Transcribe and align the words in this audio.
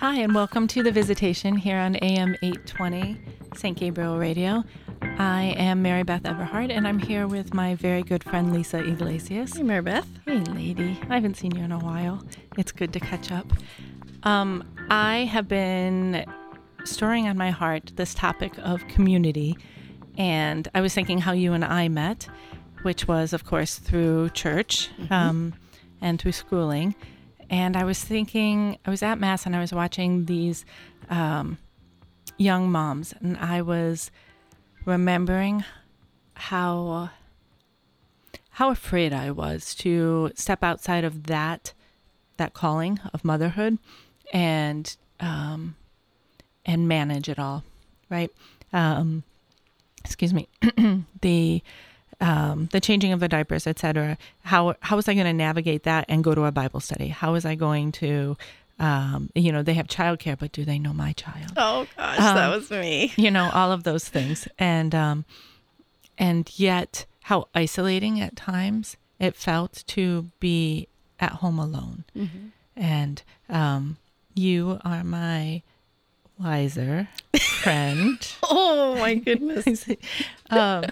Hi, 0.00 0.16
and 0.16 0.34
welcome 0.34 0.66
to 0.68 0.82
the 0.82 0.90
visitation 0.92 1.56
here 1.56 1.76
on 1.76 1.96
AM 1.96 2.34
820 2.42 3.18
St. 3.54 3.76
Gabriel 3.78 4.18
Radio. 4.18 4.64
I 5.18 5.54
am 5.58 5.82
Mary 5.82 6.02
Beth 6.02 6.22
Everhart, 6.22 6.70
and 6.70 6.88
I'm 6.88 6.98
here 6.98 7.26
with 7.26 7.52
my 7.52 7.74
very 7.74 8.02
good 8.02 8.24
friend 8.24 8.52
Lisa 8.52 8.78
Iglesias. 8.78 9.56
Hey, 9.56 9.62
Mary 9.62 9.82
Beth. 9.82 10.06
Hey, 10.26 10.38
lady. 10.38 10.98
I 11.08 11.14
haven't 11.14 11.36
seen 11.36 11.54
you 11.54 11.62
in 11.62 11.72
a 11.72 11.78
while. 11.78 12.22
It's 12.56 12.72
good 12.72 12.92
to 12.94 13.00
catch 13.00 13.30
up. 13.30 13.46
Um, 14.22 14.64
I 14.88 15.24
have 15.24 15.48
been 15.48 16.24
storing 16.84 17.28
on 17.28 17.36
my 17.36 17.50
heart 17.50 17.92
this 17.96 18.14
topic 18.14 18.52
of 18.58 18.86
community, 18.88 19.56
and 20.16 20.66
I 20.74 20.80
was 20.80 20.94
thinking 20.94 21.18
how 21.18 21.32
you 21.32 21.52
and 21.52 21.64
I 21.64 21.88
met, 21.88 22.26
which 22.82 23.06
was, 23.06 23.32
of 23.32 23.44
course, 23.44 23.78
through 23.78 24.30
church 24.30 24.88
Mm-hmm. 24.98 25.12
um, 25.12 25.54
and 26.00 26.18
through 26.18 26.32
schooling. 26.32 26.94
And 27.50 27.76
I 27.76 27.82
was 27.82 28.02
thinking, 28.02 28.78
I 28.86 28.90
was 28.90 29.02
at 29.02 29.18
Mass 29.18 29.44
and 29.44 29.56
I 29.56 29.60
was 29.60 29.72
watching 29.72 30.26
these 30.26 30.64
um, 31.10 31.58
young 32.38 32.70
moms, 32.70 33.12
and 33.20 33.36
I 33.36 33.60
was 33.60 34.10
remembering 34.86 35.64
how 36.34 37.10
how 38.54 38.70
afraid 38.70 39.12
I 39.12 39.30
was 39.30 39.74
to 39.76 40.30
step 40.34 40.62
outside 40.62 41.04
of 41.04 41.24
that 41.24 41.74
that 42.36 42.54
calling 42.54 43.00
of 43.12 43.24
motherhood 43.24 43.78
and 44.32 44.96
um, 45.18 45.76
and 46.64 46.86
manage 46.86 47.28
it 47.28 47.38
all, 47.38 47.64
right? 48.08 48.30
Um, 48.72 49.24
excuse 50.04 50.32
me, 50.32 50.48
the 51.20 51.62
um, 52.20 52.68
the 52.72 52.80
changing 52.80 53.12
of 53.12 53.20
the 53.20 53.28
diapers, 53.28 53.66
etc. 53.66 54.18
How 54.44 54.74
how 54.80 54.96
was 54.96 55.08
I 55.08 55.14
going 55.14 55.26
to 55.26 55.32
navigate 55.32 55.84
that 55.84 56.04
and 56.08 56.22
go 56.24 56.34
to 56.34 56.44
a 56.44 56.52
Bible 56.52 56.80
study? 56.80 57.08
How 57.08 57.32
was 57.32 57.44
I 57.44 57.54
going 57.54 57.92
to, 57.92 58.36
um, 58.78 59.30
you 59.34 59.52
know, 59.52 59.62
they 59.62 59.74
have 59.74 59.86
childcare, 59.86 60.38
but 60.38 60.52
do 60.52 60.64
they 60.64 60.78
know 60.78 60.92
my 60.92 61.12
child? 61.12 61.52
Oh 61.56 61.86
gosh, 61.96 62.16
that 62.18 62.36
Um, 62.46 62.50
was 62.60 62.70
me. 62.70 63.12
you 63.16 63.30
know 63.30 63.50
all 63.54 63.72
of 63.72 63.84
those 63.84 64.08
things 64.08 64.46
and 64.58 64.94
um 64.94 65.24
and 66.18 66.50
yet 66.58 67.06
how 67.24 67.48
isolating 67.54 68.20
at 68.20 68.36
times 68.36 68.96
it 69.18 69.34
felt 69.36 69.84
to 69.88 70.30
be 70.40 70.88
at 71.18 71.32
home 71.32 71.58
alone 71.58 72.04
and 72.76 73.22
um 73.48 73.96
you 74.34 74.78
are 74.84 75.04
my 75.04 75.62
wiser 76.40 77.08
friend 77.62 78.34
Oh 78.42 78.96
my 78.96 79.14
goodness, 79.14 79.86
um 80.50 80.84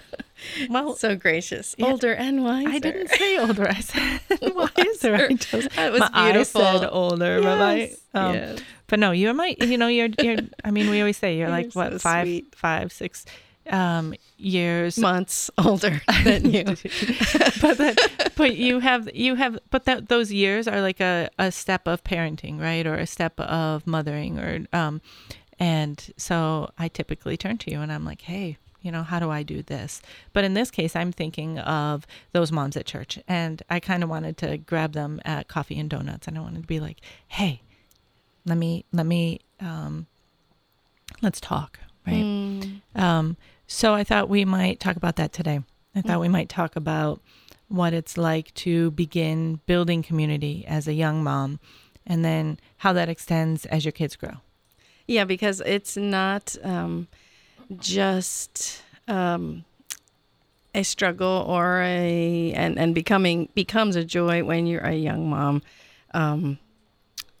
well 0.69 0.95
so 0.95 1.15
gracious, 1.15 1.75
Yeah. 1.77 1.87
older 1.87 2.13
and 2.13 2.43
wiser. 2.43 2.69
I 2.69 2.79
didn't 2.79 3.09
say 3.09 3.37
older. 3.39 3.67
I 3.67 3.79
said 3.81 4.21
wiser. 4.55 5.15
I 5.29 5.33
just, 5.33 5.69
That 5.75 5.91
was 5.91 5.99
my 6.13 6.31
beautiful. 6.31 6.61
said 6.61 6.87
older, 6.89 7.41
but 7.41 7.59
I, 7.61 7.75
Yes, 7.75 7.99
um, 8.13 8.33
yes. 8.35 8.59
but 8.87 8.99
no, 8.99 9.11
you're 9.11 9.33
my, 9.33 9.55
you 9.59 9.77
know, 9.77 9.87
you're, 9.87 10.07
you're, 10.21 10.37
I 10.63 10.71
mean, 10.71 10.89
we 10.89 10.99
always 11.01 11.17
say 11.17 11.33
you're 11.37 11.47
You're 11.47 11.57
like 11.57 11.73
what, 11.73 11.91
so 11.93 11.99
five, 11.99 12.25
sweet. 12.25 12.55
five, 12.55 12.91
six, 12.93 13.25
um, 13.69 14.15
years. 14.37 14.97
months 14.97 15.51
older 15.57 16.01
than 16.23 16.49
you. 16.49 16.63
but 16.63 17.77
that, 17.77 18.31
but 18.37 18.55
you 18.55 18.79
have, 18.79 19.09
you 19.13 19.35
have, 19.35 19.59
but 19.71 19.83
that 19.85 20.07
those 20.07 20.31
years 20.31 20.67
are 20.69 20.81
like 20.81 21.01
a, 21.01 21.29
a 21.37 21.51
step 21.51 21.85
of 21.87 22.03
parenting, 22.03 22.59
right? 22.61 22.87
Or 22.87 22.95
a 22.95 23.05
step 23.05 23.37
of 23.41 23.85
mothering 23.85 24.39
or, 24.39 24.65
um, 24.73 25.01
and 25.59 26.11
so 26.17 26.71
I 26.77 26.87
typically 26.87 27.37
turn 27.37 27.57
to 27.59 27.71
you 27.71 27.81
and 27.81 27.91
I'm 27.91 28.05
like, 28.05 28.21
hey, 28.21 28.57
you 28.81 28.91
know, 28.91 29.03
how 29.03 29.19
do 29.19 29.29
I 29.29 29.43
do 29.43 29.61
this? 29.61 30.01
But 30.31 30.45
in 30.45 30.53
this 30.53 30.71
case, 30.71 30.95
I'm 30.95 31.11
thinking 31.11 31.59
of 31.59 32.07
those 32.31 32.49
moms 32.51 32.77
at 32.77 32.85
church. 32.85 33.19
And 33.27 33.61
I 33.69 33.81
kind 33.81 34.03
of 34.03 34.09
wanted 34.09 34.37
to 34.37 34.57
grab 34.57 34.93
them 34.93 35.19
at 35.25 35.49
coffee 35.49 35.77
and 35.77 35.89
donuts. 35.89 36.27
And 36.29 36.37
I 36.37 36.41
wanted 36.41 36.61
to 36.61 36.67
be 36.67 36.79
like, 36.79 37.01
hey, 37.27 37.61
let 38.45 38.57
me, 38.57 38.85
let 38.93 39.05
me, 39.05 39.41
um, 39.59 40.07
let's 41.21 41.41
talk, 41.41 41.79
right? 42.07 42.23
Mm, 42.23 42.81
Um, 42.95 43.37
so 43.67 43.93
I 43.93 44.05
thought 44.05 44.29
we 44.29 44.45
might 44.45 44.79
talk 44.79 44.95
about 44.95 45.17
that 45.17 45.33
today. 45.33 45.61
I 45.93 46.01
thought 46.01 46.21
we 46.21 46.29
might 46.29 46.47
talk 46.47 46.77
about 46.77 47.19
what 47.67 47.93
it's 47.93 48.17
like 48.17 48.53
to 48.53 48.91
begin 48.91 49.59
building 49.65 50.01
community 50.03 50.65
as 50.67 50.87
a 50.87 50.93
young 50.93 51.21
mom 51.23 51.59
and 52.07 52.23
then 52.23 52.59
how 52.77 52.93
that 52.93 53.09
extends 53.09 53.65
as 53.65 53.83
your 53.83 53.91
kids 53.91 54.15
grow. 54.15 54.37
Yeah, 55.09 55.25
because 55.25 55.59
it's 55.65 55.97
not 55.97 56.55
um, 56.63 57.07
just 57.79 58.83
um, 59.07 59.65
a 60.75 60.83
struggle 60.83 61.45
or 61.47 61.81
a 61.81 62.53
and 62.53 62.77
and 62.77 62.93
becoming 62.93 63.49
becomes 63.55 63.95
a 63.95 64.03
joy 64.03 64.43
when 64.43 64.67
you're 64.67 64.85
a 64.85 64.93
young 64.93 65.27
mom, 65.27 65.63
um, 66.13 66.59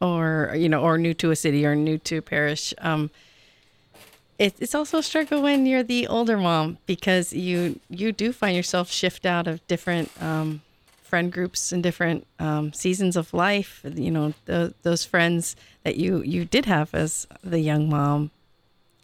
or 0.01 0.51
you 0.55 0.67
know, 0.67 0.81
or 0.81 0.97
new 0.97 1.13
to 1.13 1.29
a 1.29 1.35
city 1.35 1.63
or 1.63 1.75
new 1.75 1.99
to 1.99 2.17
a 2.17 2.21
parish. 2.23 2.73
Um, 2.79 3.11
it, 4.39 4.55
it's 4.59 4.73
also 4.73 4.97
a 4.97 5.03
struggle 5.03 5.43
when 5.43 5.67
you're 5.67 5.83
the 5.83 6.07
older 6.07 6.37
mom 6.37 6.79
because 6.87 7.33
you 7.33 7.79
you 7.87 8.11
do 8.11 8.33
find 8.33 8.55
yourself 8.55 8.89
shift 8.89 9.27
out 9.27 9.45
of 9.45 9.65
different 9.67 10.09
um, 10.19 10.63
friend 11.09 11.31
groups 11.31 11.71
and 11.71 11.81
different 11.81 12.27
um, 12.37 12.71
seasons 12.71 13.17
of 13.17 13.33
life. 13.33 13.81
You 13.83 14.11
know, 14.11 14.33
the, 14.45 14.73
those 14.83 15.03
friends 15.03 15.55
that 15.83 15.95
you 15.97 16.21
you 16.21 16.45
did 16.45 16.65
have 16.65 16.93
as 16.93 17.27
the 17.43 17.59
young 17.59 17.89
mom. 17.89 18.31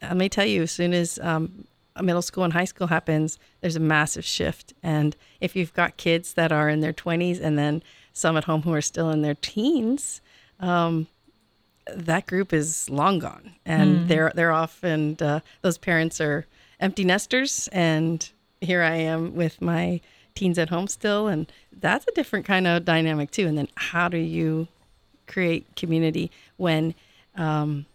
Let 0.02 0.18
me 0.18 0.30
tell 0.30 0.46
you, 0.46 0.64
as 0.64 0.72
soon 0.72 0.94
as 0.94 1.18
um, 1.20 1.66
middle 2.02 2.22
school 2.22 2.44
and 2.44 2.54
high 2.54 2.66
school 2.66 2.88
happens, 2.88 3.40
there's 3.62 3.76
a 3.76 3.80
massive 3.80 4.26
shift. 4.26 4.74
And 4.84 5.16
if 5.42 5.56
you've 5.56 5.74
got 5.74 5.98
kids 5.98 6.34
that 6.34 6.52
are 6.52 6.70
in 6.70 6.82
their 6.82 6.94
20s 6.94 7.42
and 7.42 7.58
then 7.58 7.82
some 8.14 8.38
at 8.38 8.44
home 8.44 8.62
who 8.62 8.74
are 8.74 8.82
still 8.82 9.10
in 9.10 9.22
their 9.22 9.36
teens, 9.36 10.22
um, 10.60 11.08
that 11.94 12.28
group 12.28 12.54
is 12.54 12.90
long 12.90 13.20
gone, 13.20 13.56
and 13.66 14.08
they're 14.08 14.32
they're 14.36 14.52
off, 14.52 14.84
and 14.84 15.22
uh, 15.22 15.40
those 15.62 15.78
parents 15.78 16.20
are 16.20 16.46
empty 16.80 17.04
nesters, 17.04 17.70
and 17.72 18.30
here 18.62 18.82
I 18.82 18.96
am 18.96 19.36
with 19.36 19.62
my 19.62 20.02
teens 20.36 20.60
at 20.60 20.70
home 20.70 20.88
still, 20.88 21.28
and 21.28 21.52
that's 21.72 22.06
a 22.08 22.12
different 22.12 22.46
kind 22.46 22.68
of 22.68 22.86
dynamic 22.86 23.32
too. 23.32 23.48
And 23.48 23.58
then 23.58 23.68
how 23.76 24.08
do 24.10 24.18
you 24.18 24.68
create 25.28 25.76
community 25.76 26.30
when 26.58 26.94
um, 27.36 27.86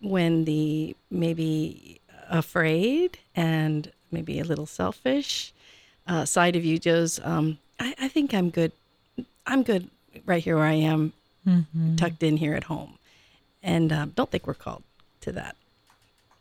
when 0.00 0.44
the 0.44 0.96
maybe 1.10 2.00
afraid 2.30 3.18
and 3.34 3.90
maybe 4.10 4.38
a 4.40 4.44
little 4.44 4.66
selfish 4.66 5.52
uh, 6.06 6.24
side 6.24 6.56
of 6.56 6.64
you 6.64 6.78
goes, 6.78 7.20
um, 7.22 7.58
I, 7.78 7.94
I 8.00 8.08
think 8.08 8.32
I'm 8.32 8.50
good. 8.50 8.72
I'm 9.46 9.62
good 9.62 9.90
right 10.24 10.42
here 10.42 10.56
where 10.56 10.66
I 10.66 10.74
am, 10.74 11.12
tucked 11.96 12.22
in 12.22 12.36
here 12.36 12.54
at 12.54 12.64
home, 12.64 12.98
and 13.62 13.92
um, 13.92 14.12
don't 14.14 14.30
think 14.30 14.46
we're 14.46 14.54
called 14.54 14.82
to 15.22 15.32
that. 15.32 15.56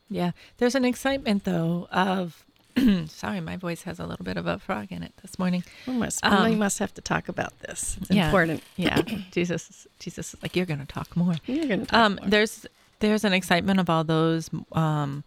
Yeah. 0.09 0.31
There's 0.57 0.75
an 0.75 0.85
excitement 0.85 1.43
though 1.43 1.87
of 1.91 2.43
sorry, 3.07 3.39
my 3.41 3.57
voice 3.57 3.83
has 3.83 3.99
a 3.99 4.05
little 4.05 4.23
bit 4.25 4.37
of 4.37 4.45
a 4.47 4.59
frog 4.59 4.91
in 4.91 5.03
it 5.03 5.13
this 5.21 5.37
morning. 5.39 5.63
We 5.87 5.93
must, 5.93 6.23
Um, 6.25 6.49
we 6.49 6.55
must 6.55 6.79
have 6.79 6.93
to 6.95 7.01
talk 7.01 7.27
about 7.29 7.59
this. 7.59 7.97
It's 8.01 8.09
Yeah. 8.11 8.25
important. 8.25 8.63
Yeah. 8.75 9.01
Jesus 9.31 9.87
Jesus 9.99 10.33
is 10.33 10.41
like 10.43 10.55
you're 10.55 10.65
gonna 10.65 10.85
talk 10.85 11.15
more. 11.15 11.35
You're 11.47 11.67
going 11.67 11.81
to 11.81 11.85
talk 11.87 11.99
Um, 11.99 12.15
more. 12.21 12.29
there's 12.29 12.65
there's 12.99 13.23
an 13.23 13.33
excitement 13.33 13.79
of 13.79 13.89
all 13.89 14.03
those 14.03 14.49
um, 14.71 15.23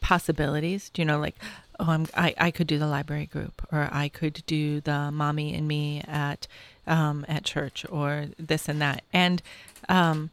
possibilities. 0.00 0.90
Do 0.90 1.02
you 1.02 1.06
know, 1.06 1.18
like, 1.18 1.36
oh, 1.80 1.86
I'm 1.90 2.06
I, 2.14 2.34
I 2.38 2.50
could 2.50 2.66
do 2.66 2.78
the 2.78 2.86
library 2.86 3.26
group, 3.26 3.66
or 3.72 3.88
I 3.92 4.08
could 4.08 4.42
do 4.46 4.80
the 4.80 5.10
mommy 5.10 5.54
and 5.54 5.66
me 5.68 6.02
at 6.06 6.46
um, 6.86 7.24
at 7.28 7.44
church, 7.44 7.84
or 7.88 8.26
this 8.38 8.68
and 8.68 8.80
that. 8.80 9.04
And 9.12 9.42
um, 9.88 10.30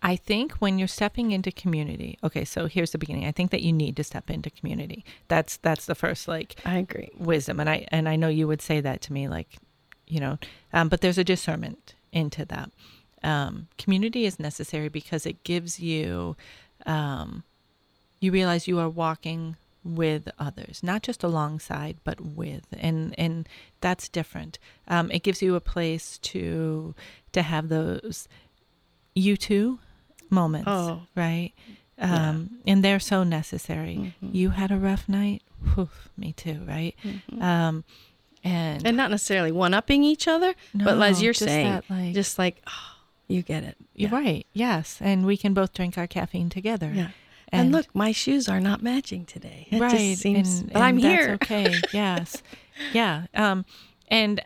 I 0.00 0.14
think 0.16 0.52
when 0.54 0.78
you're 0.78 0.86
stepping 0.86 1.32
into 1.32 1.50
community, 1.50 2.18
okay, 2.22 2.44
so 2.44 2.66
here's 2.66 2.92
the 2.92 2.98
beginning. 2.98 3.26
I 3.26 3.32
think 3.32 3.50
that 3.50 3.62
you 3.62 3.72
need 3.72 3.96
to 3.96 4.04
step 4.04 4.30
into 4.30 4.48
community. 4.50 5.04
That's 5.26 5.56
that's 5.56 5.86
the 5.86 5.94
first 5.96 6.28
like 6.28 6.56
I 6.64 6.78
agree. 6.78 7.10
wisdom 7.18 7.58
and 7.60 7.68
i 7.68 7.86
and 7.88 8.08
i 8.08 8.16
know 8.16 8.28
you 8.28 8.46
would 8.46 8.62
say 8.62 8.80
that 8.80 9.00
to 9.02 9.12
me 9.12 9.28
like 9.28 9.56
you 10.06 10.20
know 10.20 10.38
um, 10.72 10.88
but 10.88 11.00
there's 11.00 11.18
a 11.18 11.24
discernment 11.24 11.94
into 12.12 12.44
that 12.46 12.70
um, 13.22 13.68
community 13.76 14.24
is 14.24 14.38
necessary 14.38 14.88
because 14.88 15.26
it 15.26 15.42
gives 15.44 15.80
you 15.80 16.36
um, 16.86 17.42
you 18.20 18.30
realize 18.32 18.68
you 18.68 18.78
are 18.78 18.88
walking 18.88 19.56
with 19.84 20.28
others 20.38 20.82
not 20.82 21.02
just 21.02 21.22
alongside 21.24 21.96
but 22.04 22.20
with 22.20 22.66
and 22.78 23.14
and 23.18 23.48
that's 23.80 24.08
different 24.08 24.58
um, 24.88 25.10
it 25.10 25.22
gives 25.22 25.42
you 25.42 25.54
a 25.54 25.60
place 25.60 26.18
to 26.18 26.94
to 27.32 27.42
have 27.42 27.68
those 27.68 28.28
you 29.14 29.36
too 29.36 29.78
moments 30.30 30.68
Oh. 30.68 31.02
right 31.14 31.52
Yeah. 31.98 32.28
um, 32.30 32.50
and 32.66 32.84
they're 32.84 33.00
so 33.00 33.24
necessary 33.24 34.14
Mhm. 34.22 34.34
you 34.34 34.50
had 34.50 34.70
a 34.70 34.76
rough 34.76 35.08
night 35.08 35.42
Whew, 35.74 35.88
me 36.16 36.32
too 36.32 36.62
right 36.66 36.94
Mhm. 37.04 37.42
um, 37.42 37.84
and, 38.44 38.86
and 38.86 38.96
not 38.96 39.10
necessarily 39.10 39.50
one 39.50 39.74
upping 39.74 40.04
each 40.04 40.28
other, 40.28 40.54
but 40.72 41.02
as 41.02 41.20
you're 41.20 41.32
just 41.32 41.44
saying, 41.44 41.66
that, 41.72 41.84
like- 41.90 42.14
just 42.14 42.38
like, 42.38 42.62
oh, 42.68 42.94
you 43.26 43.42
get 43.42 43.64
it. 43.64 43.76
you're 43.94 44.10
Yeah. 44.10 44.16
right 44.16 44.46
yes 44.52 44.98
and 45.00 45.26
we 45.26 45.36
can 45.36 45.54
both 45.54 45.72
drink 45.74 45.98
our 45.98 46.06
caffeine 46.06 46.48
together 46.48 46.92
Yeah. 46.94 47.10
And, 47.50 47.72
look, 47.72 47.86
my 47.94 48.12
shoes 48.12 48.46
are 48.46 48.60
not 48.60 48.82
matching 48.82 49.24
today. 49.24 49.66
It 49.70 49.80
right 49.80 49.90
just 49.90 50.20
seems, 50.20 50.60
and, 50.60 50.72
but 50.74 50.82
I'm 50.82 51.00
that's 51.00 51.24
here. 51.24 51.34
okay 51.42 51.74
yes 51.92 52.42
yeah 52.92 53.26
um 53.34 53.64
and 54.08 54.40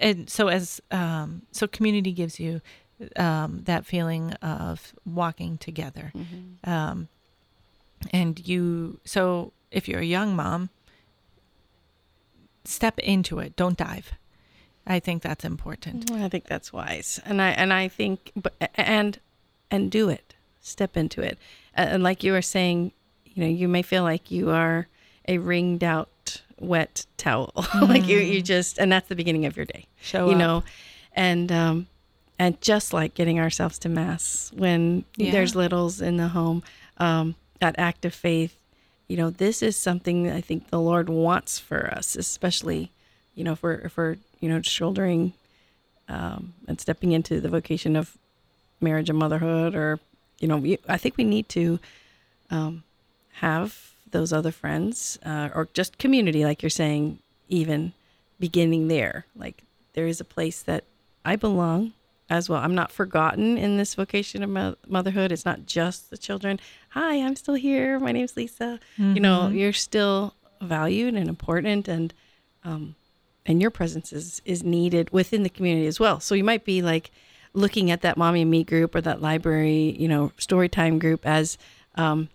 and 0.00 0.28
so 0.28 0.48
as 0.48 0.80
um 0.90 1.42
so 1.52 1.66
community 1.66 2.12
gives 2.12 2.38
you 2.38 2.60
um, 3.16 3.62
that 3.64 3.86
feeling 3.86 4.32
of 4.34 4.94
walking 5.04 5.58
together. 5.58 6.12
Mm-hmm. 6.16 6.70
Um, 6.70 7.08
and 8.12 8.46
you, 8.46 9.00
so 9.04 9.52
if 9.70 9.88
you're 9.88 10.00
a 10.00 10.04
young 10.04 10.34
mom, 10.34 10.70
step 12.64 12.98
into 13.00 13.38
it. 13.38 13.56
Don't 13.56 13.76
dive. 13.76 14.12
I 14.86 14.98
think 14.98 15.22
that's 15.22 15.44
important. 15.44 16.10
I 16.10 16.28
think 16.28 16.46
that's 16.46 16.72
wise, 16.72 17.20
and 17.24 17.40
I 17.40 17.50
and 17.50 17.72
I 17.72 17.88
think, 17.88 18.32
and 18.74 19.18
and 19.70 19.90
do 19.90 20.08
it. 20.08 20.34
Step 20.60 20.96
into 20.96 21.22
it, 21.22 21.38
and 21.74 22.02
like 22.02 22.24
you 22.24 22.32
were 22.32 22.42
saying, 22.42 22.92
you 23.24 23.42
know, 23.42 23.48
you 23.48 23.68
may 23.68 23.82
feel 23.82 24.02
like 24.02 24.30
you 24.30 24.50
are 24.50 24.88
a 25.28 25.38
wringed 25.38 25.84
out 25.84 26.42
wet 26.58 27.06
towel, 27.16 27.52
like 27.82 28.06
you 28.06 28.18
you 28.18 28.42
just, 28.42 28.78
and 28.78 28.90
that's 28.90 29.08
the 29.08 29.16
beginning 29.16 29.46
of 29.46 29.56
your 29.56 29.66
day. 29.66 29.86
Show 30.00 30.26
you 30.26 30.32
up. 30.32 30.38
know, 30.38 30.64
and 31.12 31.52
um, 31.52 31.86
and 32.40 32.58
just 32.62 32.94
like 32.94 33.12
getting 33.14 33.38
ourselves 33.38 33.78
to 33.78 33.86
mass 33.90 34.50
when 34.56 35.04
Yeah. 35.18 35.30
there's 35.30 35.54
littles 35.54 36.00
in 36.00 36.16
the 36.16 36.28
home, 36.28 36.62
um, 36.96 37.34
that 37.60 37.74
act 37.78 38.06
of 38.06 38.14
faith. 38.14 38.56
You 39.08 39.18
know, 39.18 39.28
this 39.28 39.62
is 39.62 39.76
something 39.76 40.22
that 40.22 40.34
I 40.34 40.40
think 40.40 40.70
the 40.70 40.80
Lord 40.80 41.10
wants 41.10 41.58
for 41.58 41.92
us, 41.92 42.16
especially, 42.16 42.90
you 43.34 43.44
know, 43.44 43.52
if 43.52 43.62
we're 43.62 43.74
if 43.74 43.96
we're 43.98 44.16
you 44.40 44.48
know 44.48 44.62
shouldering 44.62 45.34
um, 46.08 46.54
and 46.66 46.80
stepping 46.80 47.12
into 47.12 47.42
the 47.42 47.50
vocation 47.50 47.94
of 47.94 48.16
marriage 48.80 49.10
and 49.10 49.18
motherhood, 49.18 49.74
or 49.74 50.00
you 50.38 50.48
know, 50.48 50.56
we, 50.56 50.78
I 50.88 50.96
think 50.96 51.18
we 51.18 51.24
need 51.24 51.46
to 51.50 51.78
um, 52.50 52.84
have 53.34 53.90
those 54.10 54.32
other 54.32 54.50
friends 54.50 55.18
uh, 55.26 55.50
or 55.54 55.68
just 55.74 55.98
community, 55.98 56.42
like 56.46 56.62
you're 56.62 56.70
saying, 56.70 57.18
even 57.50 57.92
beginning 58.38 58.88
there. 58.88 59.26
Like 59.36 59.62
there 59.92 60.06
is 60.06 60.20
a 60.22 60.24
place 60.24 60.62
that 60.62 60.84
I 61.22 61.36
belong 61.36 61.92
as 62.30 62.48
well. 62.48 62.60
I'm 62.60 62.74
not 62.76 62.92
forgotten 62.92 63.58
in 63.58 63.76
this 63.76 63.94
vocation 63.96 64.42
of 64.42 64.76
motherhood. 64.88 65.32
It's 65.32 65.44
not 65.44 65.66
just 65.66 66.10
the 66.10 66.16
children. 66.16 66.60
Hi, 66.90 67.16
I'm 67.16 67.34
still 67.36 67.54
here. 67.54 67.98
My 67.98 68.12
name's 68.12 68.36
Lisa. 68.36 68.78
You 69.16 69.20
know, 69.20 69.48
you're 69.48 69.72
still 69.72 70.34
valued 70.62 71.14
and 71.14 71.28
important, 71.28 71.88
and 71.88 72.14
um, 72.64 72.94
and 73.44 73.60
your 73.60 73.70
presence 73.70 74.12
is 74.12 74.40
is 74.44 74.62
needed 74.62 75.10
within 75.10 75.42
the 75.42 75.50
community 75.50 75.86
as 75.88 75.98
well. 75.98 76.20
So 76.20 76.34
you 76.34 76.44
might 76.44 76.64
be 76.64 76.80
like 76.82 77.10
looking 77.52 77.90
at 77.90 78.02
that 78.02 78.16
mommy 78.16 78.42
and 78.42 78.50
me 78.50 78.62
group 78.62 78.94
or 78.94 79.00
that 79.00 79.20
library, 79.20 79.96
you 79.98 80.06
know, 80.06 80.30
story 80.38 80.68
time 80.68 81.00
group 81.00 81.26
as 81.26 81.58
um, 81.96 82.28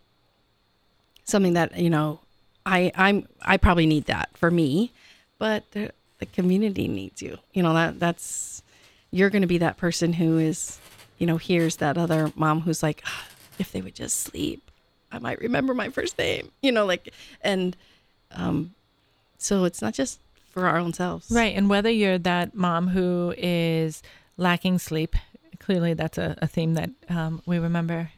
something 1.24 1.54
that 1.54 1.78
you 1.78 1.90
know 1.90 2.20
I 2.66 2.92
I'm 2.96 3.28
I 3.42 3.56
probably 3.58 3.86
need 3.86 4.06
that 4.06 4.30
for 4.36 4.52
me, 4.52 4.92
but 5.40 5.72
the, 5.72 5.92
the 6.20 6.26
community 6.26 6.90
needs 6.90 7.22
you. 7.22 7.38
You 7.54 7.64
know 7.64 7.74
that 7.74 8.00
that's 8.00 8.62
you're 9.16 9.30
going 9.30 9.42
to 9.42 9.48
be 9.48 9.58
that 9.60 9.78
person 9.78 10.14
who 10.14 10.38
is 10.38 10.80
you 11.18 11.26
know 11.26 11.38
hears 11.38 11.78
that 11.78 11.98
other 11.98 12.32
mom 12.36 12.62
who's 12.62 12.84
like 12.84 13.02
"Ah, 13.06 13.26
if 13.60 13.72
they 13.72 13.82
would 13.82 13.96
just 13.96 14.20
sleep 14.20 14.70
I 15.12 15.20
might 15.20 15.40
remember 15.40 15.74
my 15.74 15.90
first 15.90 16.18
name. 16.18 16.52
You 16.62 16.72
know 16.72 16.86
like 16.86 17.14
and 17.42 17.76
um 18.32 18.74
so 19.38 19.64
it's 19.64 19.82
not 19.82 19.94
just 19.94 20.20
for 20.52 20.68
our 20.68 20.78
own 20.78 20.94
selves. 20.94 21.30
Right. 21.30 21.56
And 21.56 21.70
whether 21.70 21.90
you're 21.90 22.18
that 22.20 22.56
mom 22.56 22.88
who 22.88 23.34
is 23.38 24.02
lacking 24.38 24.80
sleep, 24.80 25.16
clearly 25.60 25.94
that's 25.94 26.18
a, 26.18 26.36
a 26.42 26.48
theme 26.48 26.76
that 26.76 26.90
um, 27.10 27.42
we 27.46 27.60
remember. 27.60 28.10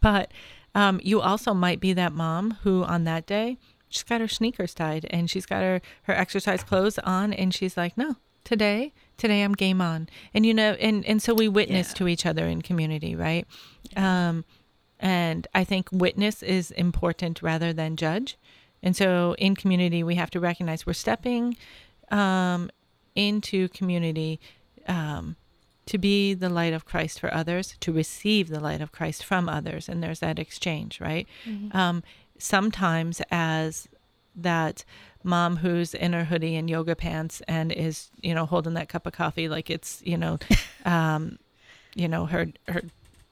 But 0.00 0.32
um, 0.74 1.00
you 1.04 1.20
also 1.20 1.54
might 1.54 1.78
be 1.78 1.92
that 1.92 2.12
mom 2.12 2.58
who 2.62 2.82
on 2.82 3.04
that 3.04 3.26
day, 3.26 3.58
she's 3.88 4.02
got 4.02 4.20
her 4.20 4.28
sneakers 4.28 4.74
tied 4.74 5.06
and 5.10 5.30
she's 5.30 5.46
got 5.46 5.62
her, 5.62 5.80
her 6.02 6.14
exercise 6.14 6.64
clothes 6.64 6.98
on 6.98 7.32
and 7.32 7.54
she's 7.54 7.76
like, 7.76 7.96
no, 7.96 8.16
today, 8.42 8.92
today 9.16 9.42
I'm 9.42 9.52
game 9.54 9.80
on. 9.80 10.08
And, 10.32 10.44
you 10.46 10.54
know, 10.54 10.72
and, 10.80 11.04
and 11.06 11.22
so 11.22 11.34
we 11.34 11.48
witness 11.48 11.88
Yeah. 11.90 11.94
to 11.94 12.08
each 12.08 12.26
other 12.26 12.46
in 12.46 12.62
community, 12.62 13.14
right? 13.14 13.46
Um, 13.96 14.44
and 15.00 15.46
I 15.54 15.64
think 15.64 15.88
witness 15.92 16.42
is 16.42 16.70
important 16.72 17.42
rather 17.42 17.72
than 17.72 17.96
judge. 17.96 18.36
And 18.82 18.96
so 18.96 19.34
in 19.38 19.54
community, 19.56 20.02
we 20.02 20.14
have 20.16 20.30
to 20.30 20.40
recognize 20.40 20.86
we're 20.86 20.92
stepping 20.92 21.56
um, 22.10 22.70
into 23.14 23.68
community 23.68 24.40
um, 24.86 25.36
to 25.86 25.98
be 25.98 26.34
the 26.34 26.48
light 26.48 26.72
of 26.72 26.84
Christ 26.84 27.20
for 27.20 27.32
others, 27.32 27.76
to 27.80 27.92
receive 27.92 28.48
the 28.48 28.60
light 28.60 28.80
of 28.80 28.92
Christ 28.92 29.24
from 29.24 29.48
others. 29.48 29.88
And 29.88 30.02
there's 30.02 30.20
that 30.20 30.38
exchange, 30.38 31.00
right? 31.00 31.26
Um, 31.72 32.02
sometimes 32.38 33.20
as 33.30 33.88
that 34.36 34.84
mom 35.22 35.56
who's 35.56 35.94
in 35.94 36.12
her 36.12 36.24
hoodie 36.24 36.56
and 36.56 36.68
yoga 36.68 36.94
pants 36.94 37.42
and 37.48 37.72
is, 37.72 38.10
you 38.20 38.34
know, 38.34 38.46
holding 38.46 38.74
that 38.74 38.88
cup 38.88 39.06
of 39.06 39.12
coffee 39.12 39.48
like 39.48 39.70
it's, 39.70 40.02
you 40.04 40.16
know, 40.16 40.38
um, 40.84 41.38
you 41.94 42.08
know, 42.08 42.26
her, 42.26 42.48
her, 42.68 42.82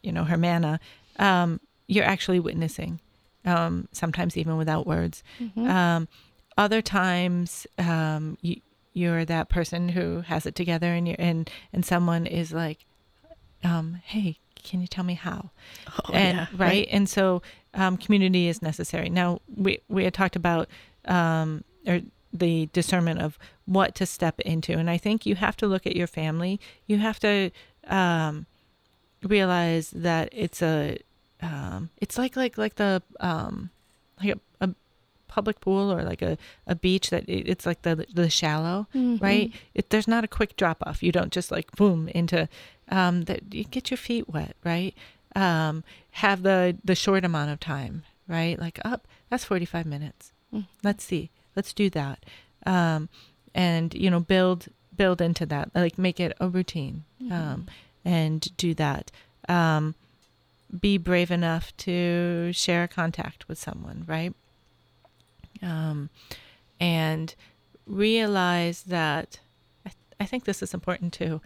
you 0.02 0.12
know, 0.12 0.24
her 0.24 0.36
manna, 0.36 0.80
um, 1.18 1.60
you're 1.86 2.04
actually 2.04 2.40
witnessing, 2.40 3.00
um, 3.44 3.88
sometimes 3.92 4.36
even 4.36 4.56
without 4.56 4.86
words. 4.86 5.22
Um, 5.56 6.08
other 6.56 6.80
times, 6.80 7.66
um, 7.78 8.38
you, 8.40 8.60
you're 8.94 9.24
that 9.24 9.48
person 9.48 9.90
who 9.90 10.20
has 10.20 10.46
it 10.46 10.54
together 10.54 10.92
and 10.92 11.08
you 11.08 11.16
and, 11.18 11.50
and 11.72 11.84
someone 11.84 12.26
is 12.26 12.52
like, 12.52 12.84
um, 13.64 14.00
Hey, 14.04 14.38
can 14.62 14.80
you 14.80 14.86
tell 14.86 15.04
me 15.04 15.14
how? 15.14 15.50
Oh, 15.88 16.12
and 16.12 16.36
yeah, 16.36 16.46
right? 16.56 16.88
and 16.90 17.08
so 17.08 17.42
um, 17.74 17.96
community 17.96 18.48
is 18.48 18.62
necessary 18.62 19.08
now 19.08 19.40
we 19.56 19.80
we 19.88 20.04
had 20.04 20.14
talked 20.14 20.36
about 20.36 20.68
um, 21.04 21.64
or 21.86 22.00
the 22.32 22.66
discernment 22.72 23.20
of 23.20 23.38
what 23.66 23.94
to 23.96 24.06
step 24.06 24.40
into. 24.40 24.72
And 24.72 24.88
i 24.88 24.96
think 24.96 25.26
you 25.26 25.34
have 25.34 25.56
to 25.58 25.66
look 25.66 25.86
at 25.86 25.96
your 25.96 26.06
family. 26.06 26.58
You 26.86 26.98
have 26.98 27.20
to 27.20 27.50
um, 27.86 28.46
realize 29.22 29.90
that 29.90 30.28
it's 30.32 30.62
a 30.62 30.98
um, 31.40 31.90
it's 31.98 32.16
like 32.18 32.36
like 32.36 32.56
like 32.56 32.76
the 32.76 33.02
um, 33.20 33.70
like 34.22 34.36
a, 34.36 34.64
a 34.64 34.74
public 35.26 35.60
pool 35.60 35.92
or 35.92 36.02
like 36.04 36.22
a, 36.22 36.38
a 36.66 36.74
beach 36.74 37.10
that 37.10 37.28
it, 37.28 37.48
it's 37.48 37.66
like 37.66 37.82
the 37.82 38.06
the 38.14 38.30
shallow 38.30 38.86
right? 39.20 39.52
It, 39.74 39.90
there's 39.90 40.08
not 40.08 40.24
a 40.24 40.28
quick 40.28 40.56
drop 40.56 40.82
off. 40.86 41.02
You 41.02 41.10
don't 41.12 41.32
just 41.32 41.50
like 41.50 41.72
boom 41.72 42.08
into 42.08 42.48
um, 42.88 43.22
that 43.24 43.52
you 43.52 43.64
get 43.64 43.90
your 43.90 43.98
feet 43.98 44.28
wet 44.28 44.56
right? 44.64 44.94
Um, 45.34 45.82
have 46.12 46.42
the 46.42 46.76
the 46.84 46.94
short 46.94 47.24
amount 47.24 47.50
of 47.50 47.58
time 47.60 48.04
right? 48.28 48.58
Like 48.58 48.78
up 48.84 49.08
that's 49.28 49.44
45 49.44 49.84
minutes 49.86 50.32
let's 50.82 51.04
see. 51.04 51.30
Let's 51.56 51.72
do 51.72 51.90
that. 51.90 52.24
Um, 52.64 53.08
and 53.54 53.92
you 53.92 54.10
know 54.10 54.20
build 54.20 54.68
build 54.96 55.20
into 55.20 55.44
that 55.46 55.70
like 55.74 55.98
make 55.98 56.20
it 56.20 56.34
a 56.40 56.48
routine 56.48 57.04
um, 57.30 57.66
and 58.04 58.56
do 58.56 58.74
that. 58.74 59.10
Um, 59.48 59.94
be 60.80 60.96
brave 60.96 61.30
enough 61.30 61.76
to 61.78 62.50
share 62.52 62.84
a 62.84 62.88
contact 62.88 63.48
with 63.48 63.58
someone 63.58 64.04
right? 64.06 64.34
Um, 65.62 66.08
and 66.80 67.34
realize 67.86 68.84
that 68.84 69.38
I, 69.86 69.90
I 70.20 70.24
think 70.24 70.44
this 70.44 70.62
is 70.62 70.72
important 70.72 71.12
too 71.12 71.40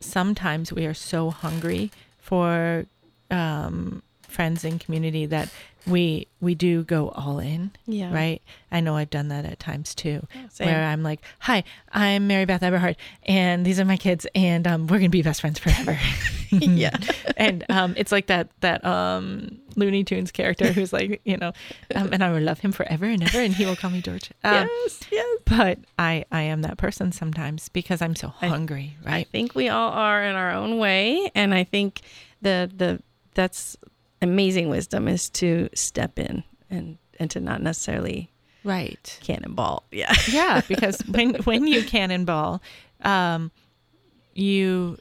sometimes 0.00 0.72
we 0.72 0.86
are 0.86 0.94
so 0.94 1.30
hungry 1.30 1.90
for 2.18 2.86
um, 3.30 4.02
friends 4.22 4.64
and 4.64 4.80
community 4.80 5.26
that 5.26 5.50
we 5.88 6.26
we 6.40 6.54
do 6.54 6.84
go 6.84 7.08
all 7.10 7.38
in 7.38 7.70
Yeah. 7.86 8.12
right 8.12 8.42
i 8.70 8.80
know 8.80 8.96
i've 8.96 9.10
done 9.10 9.28
that 9.28 9.44
at 9.44 9.58
times 9.58 9.94
too 9.94 10.26
same. 10.50 10.68
where 10.68 10.84
i'm 10.84 11.02
like 11.02 11.20
hi 11.40 11.64
i'm 11.92 12.26
mary 12.26 12.44
beth 12.44 12.62
eberhard 12.62 12.96
and 13.24 13.64
these 13.64 13.80
are 13.80 13.84
my 13.84 13.96
kids 13.96 14.26
and 14.34 14.66
um, 14.66 14.86
we're 14.86 14.98
gonna 14.98 15.08
be 15.08 15.22
best 15.22 15.40
friends 15.40 15.58
forever 15.58 15.98
Yeah. 16.50 16.96
and 17.36 17.62
um, 17.68 17.92
it's 17.98 18.10
like 18.10 18.26
that 18.28 18.48
that 18.60 18.82
um, 18.84 19.58
looney 19.76 20.02
tunes 20.04 20.30
character 20.30 20.72
who's 20.72 20.92
like 20.92 21.20
you 21.24 21.36
know 21.36 21.52
um, 21.94 22.10
and 22.12 22.24
i 22.24 22.30
will 22.32 22.40
love 22.40 22.60
him 22.60 22.72
forever 22.72 23.04
and 23.04 23.22
ever 23.22 23.38
and 23.40 23.54
he 23.54 23.66
will 23.66 23.76
call 23.76 23.90
me 23.90 24.00
george 24.00 24.30
um, 24.44 24.66
yes, 24.84 25.00
yes. 25.10 25.38
but 25.44 25.78
i 25.98 26.24
i 26.32 26.42
am 26.42 26.62
that 26.62 26.78
person 26.78 27.12
sometimes 27.12 27.68
because 27.68 28.00
i'm 28.00 28.16
so 28.16 28.28
hungry 28.28 28.96
I 29.04 29.10
right 29.10 29.26
i 29.26 29.30
think 29.30 29.54
we 29.54 29.68
all 29.68 29.92
are 29.92 30.22
in 30.24 30.34
our 30.36 30.52
own 30.52 30.78
way, 30.78 31.30
and 31.34 31.52
I 31.54 31.64
think 31.64 32.00
the 32.42 32.70
the 32.74 33.02
that's 33.34 33.76
amazing 34.22 34.68
wisdom 34.68 35.08
is 35.08 35.28
to 35.30 35.68
step 35.74 36.18
in 36.18 36.44
and 36.70 36.98
and 37.18 37.30
to 37.30 37.40
not 37.40 37.62
necessarily 37.62 38.30
right. 38.64 39.18
cannonball. 39.22 39.84
Yeah. 39.90 40.14
yeah 40.30 40.60
because 40.68 41.00
when 41.02 41.34
when 41.44 41.66
you 41.66 41.82
cannonball 41.84 42.62
um 43.02 43.50
you 44.34 44.98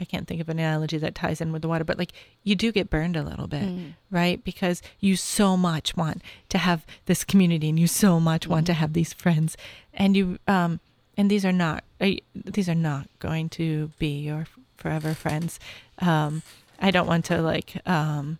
i 0.00 0.04
can't 0.04 0.28
think 0.28 0.40
of 0.40 0.48
an 0.48 0.58
analogy 0.58 0.98
that 0.98 1.14
ties 1.14 1.40
in 1.40 1.52
with 1.52 1.62
the 1.62 1.68
water 1.68 1.84
but 1.84 1.98
like 1.98 2.12
you 2.42 2.54
do 2.54 2.70
get 2.70 2.90
burned 2.90 3.16
a 3.16 3.22
little 3.22 3.46
bit 3.46 3.62
right? 4.10 4.42
Because 4.44 4.82
you 5.00 5.16
so 5.16 5.56
much 5.56 5.96
want 5.96 6.22
to 6.48 6.58
have 6.58 6.86
this 7.06 7.24
community 7.24 7.68
and 7.68 7.78
you 7.78 7.86
so 7.86 8.20
much 8.20 8.46
want 8.46 8.66
to 8.66 8.72
have 8.72 8.92
these 8.92 9.12
friends. 9.12 9.56
And 9.92 10.16
you 10.16 10.38
um 10.46 10.80
and 11.16 11.30
these 11.30 11.44
are 11.44 11.52
not 11.52 11.84
uh, 12.00 12.12
these 12.34 12.68
are 12.68 12.74
not 12.74 13.08
going 13.18 13.48
to 13.50 13.90
be 13.98 14.20
your 14.20 14.46
forever 14.76 15.14
friends. 15.14 15.58
Um 15.98 16.42
i 16.80 16.90
don't 16.90 17.06
want 17.06 17.24
to 17.24 17.40
like 17.42 17.76
um 17.86 18.38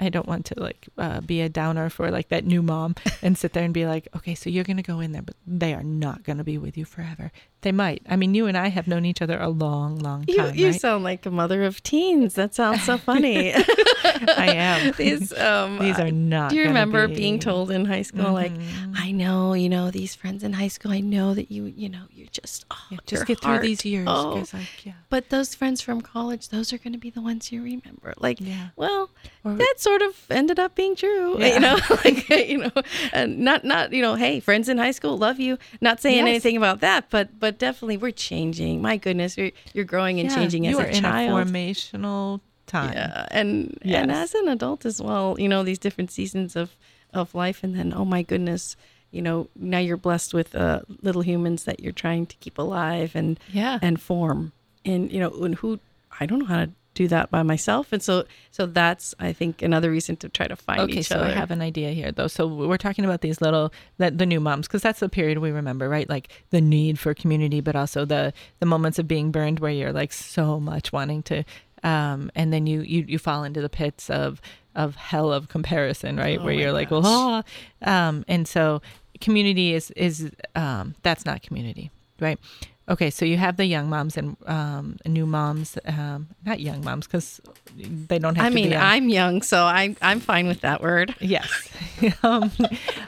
I 0.00 0.08
don't 0.08 0.26
want 0.26 0.44
to 0.46 0.60
like 0.60 0.88
uh, 0.98 1.20
be 1.20 1.40
a 1.40 1.48
downer 1.48 1.88
for 1.88 2.10
like 2.10 2.28
that 2.28 2.44
new 2.44 2.62
mom 2.62 2.94
and 3.22 3.38
sit 3.38 3.52
there 3.52 3.64
and 3.64 3.72
be 3.72 3.86
like, 3.86 4.08
okay, 4.14 4.34
so 4.34 4.50
you're 4.50 4.64
gonna 4.64 4.82
go 4.82 5.00
in 5.00 5.12
there, 5.12 5.22
but 5.22 5.36
they 5.46 5.72
are 5.72 5.82
not 5.84 6.24
gonna 6.24 6.44
be 6.44 6.58
with 6.58 6.76
you 6.76 6.84
forever. 6.84 7.30
They 7.64 7.72
might. 7.72 8.02
I 8.08 8.16
mean, 8.16 8.34
you 8.34 8.46
and 8.46 8.56
I 8.56 8.68
have 8.68 8.86
known 8.86 9.04
each 9.06 9.20
other 9.22 9.38
a 9.40 9.48
long, 9.48 9.98
long 9.98 10.24
time. 10.26 10.54
you 10.54 10.66
right? 10.66 10.80
sound 10.80 11.02
like 11.02 11.24
a 11.26 11.30
mother 11.30 11.64
of 11.64 11.82
teens. 11.82 12.34
That 12.34 12.54
sounds 12.54 12.82
so 12.84 12.98
funny. 12.98 13.52
I 13.54 14.52
am. 14.54 14.92
these 14.96 15.32
um, 15.38 15.78
These 15.78 15.98
are 15.98 16.10
not. 16.10 16.50
Do 16.50 16.56
you 16.56 16.64
remember 16.64 17.08
be- 17.08 17.14
being 17.16 17.38
told 17.38 17.70
in 17.70 17.86
high 17.86 18.02
school, 18.02 18.32
like, 18.32 18.52
Mhm. 18.52 18.92
I 18.96 19.10
know, 19.12 19.54
you 19.54 19.68
know, 19.68 19.90
these 19.90 20.14
friends 20.14 20.44
in 20.44 20.52
high 20.52 20.68
school, 20.68 20.92
I 20.92 21.00
know 21.00 21.34
that 21.34 21.50
you, 21.50 21.64
you 21.64 21.88
know, 21.88 22.04
you're 22.12 22.28
just, 22.30 22.64
oh, 22.70 22.76
Yeah, 22.90 22.98
just 23.06 23.26
get 23.26 23.42
heart. 23.42 23.60
through 23.60 23.66
these 23.68 23.84
years. 23.84 24.06
Oh. 24.08 24.44
like, 24.52 24.84
yeah. 24.86 24.92
But 25.08 25.30
those 25.30 25.54
friends 25.54 25.80
from 25.80 26.00
college, 26.00 26.50
those 26.50 26.72
are 26.72 26.78
going 26.78 26.92
to 26.92 26.98
be 26.98 27.10
the 27.10 27.20
ones 27.22 27.50
you 27.50 27.62
remember. 27.62 28.12
Like, 28.18 28.40
Yeah. 28.40 28.68
well, 28.76 29.10
Or- 29.44 29.54
that 29.54 29.74
sort 29.78 30.02
of 30.02 30.14
ended 30.30 30.58
up 30.58 30.74
being 30.74 30.96
true, 30.96 31.38
Yeah. 31.40 31.54
you 31.54 31.60
know, 31.60 31.78
like, 32.04 32.28
you 32.28 32.58
know, 32.58 32.70
and 33.12 33.38
not, 33.38 33.64
not, 33.64 33.92
you 33.92 34.02
know, 34.02 34.16
hey, 34.16 34.40
friends 34.40 34.68
in 34.68 34.76
high 34.78 34.90
school, 34.92 35.16
love 35.16 35.40
you. 35.40 35.58
Not 35.80 36.00
saying 36.02 36.18
Yes. 36.18 36.28
anything 36.28 36.56
about 36.56 36.80
that, 36.80 37.08
but, 37.10 37.38
but 37.40 37.53
definitely 37.58 37.96
we're 37.96 38.10
changing. 38.12 38.82
My 38.82 38.96
goodness, 38.96 39.36
you're, 39.38 39.50
you're 39.72 39.84
growing 39.84 40.20
and 40.20 40.28
Yeah, 40.30 40.36
changing 40.36 40.64
you 40.64 40.78
as 40.78 40.84
are 40.86 40.88
a 40.88 40.94
in 40.96 41.02
child. 41.02 41.40
a 41.40 41.44
formational 41.50 42.40
time. 42.66 42.92
Yeah, 42.92 43.26
and 43.30 43.76
and 43.82 44.10
as 44.10 44.34
an 44.34 44.48
adult 44.48 44.84
as 44.84 45.00
well, 45.00 45.36
you 45.38 45.48
know 45.48 45.62
these 45.62 45.78
different 45.78 46.10
seasons 46.10 46.56
of 46.56 46.76
of 47.12 47.34
life, 47.34 47.62
and 47.64 47.76
then 47.76 47.92
oh 47.94 48.04
my 48.04 48.22
goodness, 48.22 48.76
you 49.10 49.22
know 49.22 49.48
now 49.56 49.78
you're 49.78 49.96
blessed 49.96 50.34
with 50.34 50.54
uh, 50.54 50.80
little 51.02 51.22
humans 51.22 51.64
that 51.64 51.80
you're 51.80 51.92
trying 51.92 52.26
to 52.26 52.36
keep 52.36 52.58
alive 52.58 53.14
and 53.14 53.38
Yeah. 53.52 53.78
and 53.82 54.00
form, 54.00 54.52
and 54.84 55.10
you 55.12 55.20
know 55.20 55.30
and 55.44 55.54
who 55.56 55.78
I 56.20 56.26
don't 56.26 56.40
know 56.40 56.46
how 56.46 56.64
to 56.66 56.70
do 56.94 57.08
that 57.08 57.30
by 57.30 57.42
myself, 57.42 57.92
and 57.92 58.02
so 58.02 58.24
so 58.50 58.66
that's 58.66 59.14
I 59.18 59.32
think 59.32 59.62
another 59.62 59.90
reason 59.90 60.16
to 60.16 60.28
try 60.28 60.46
to 60.46 60.56
find 60.56 60.80
Okay, 60.82 61.00
each 61.00 61.08
so 61.08 61.16
other. 61.16 61.26
I 61.26 61.30
have 61.30 61.50
an 61.50 61.60
idea 61.60 61.90
here, 61.90 62.12
though. 62.12 62.28
So 62.28 62.46
we're 62.46 62.76
talking 62.78 63.04
about 63.04 63.20
these 63.20 63.40
little, 63.40 63.72
the, 63.98 64.10
the 64.10 64.26
new 64.26 64.40
moms, 64.40 64.66
because 64.66 64.82
that's 64.82 65.00
the 65.00 65.08
period 65.08 65.38
we 65.38 65.50
remember, 65.50 65.88
right? 65.88 66.08
Like 66.08 66.28
the 66.50 66.60
need 66.60 66.98
for 66.98 67.14
community, 67.14 67.60
but 67.60 67.76
also 67.76 68.04
the 68.04 68.32
the 68.60 68.66
moments 68.66 68.98
of 68.98 69.06
being 69.08 69.30
burned, 69.30 69.60
where 69.60 69.70
you're 69.70 69.92
like 69.92 70.12
so 70.12 70.60
much 70.60 70.92
wanting 70.92 71.22
to, 71.24 71.44
um, 71.82 72.30
and 72.34 72.52
then 72.52 72.66
you 72.66 72.80
you 72.82 73.04
you 73.08 73.18
fall 73.18 73.44
into 73.44 73.60
the 73.60 73.68
pits 73.68 74.08
of 74.10 74.40
of 74.74 74.96
hell 74.96 75.32
of 75.32 75.48
comparison, 75.48 76.16
right? 76.16 76.38
Oh 76.40 76.44
where 76.44 76.54
you're 76.54 76.72
like, 76.72 76.90
gosh. 76.90 77.04
well, 77.04 77.44
ah, 77.84 78.08
um, 78.08 78.24
and 78.28 78.46
so 78.48 78.82
community 79.20 79.74
is 79.74 79.90
is 79.92 80.30
um, 80.54 80.94
that's 81.02 81.24
not 81.24 81.42
community, 81.42 81.90
right? 82.20 82.38
Okay, 82.86 83.08
so 83.08 83.24
you 83.24 83.38
have 83.38 83.56
the 83.56 83.64
young 83.64 83.88
moms 83.88 84.18
and 84.18 84.36
um, 84.46 84.98
new 85.06 85.24
moms, 85.24 85.78
um, 85.86 86.28
not 86.44 86.60
young 86.60 86.84
moms 86.84 87.06
because 87.06 87.40
they 87.76 88.18
don't 88.18 88.34
have 88.34 88.46
I 88.46 88.48
to 88.50 88.54
mean, 88.54 88.64
be. 88.64 88.70
young. 88.72 88.82
I'm 88.82 89.08
young, 89.08 89.42
so 89.42 89.64
I'm 89.64 89.96
I'm 90.02 90.20
fine 90.20 90.46
with 90.46 90.60
that 90.60 90.82
word. 90.82 91.14
Yes. 91.18 91.70
um, 92.22 92.50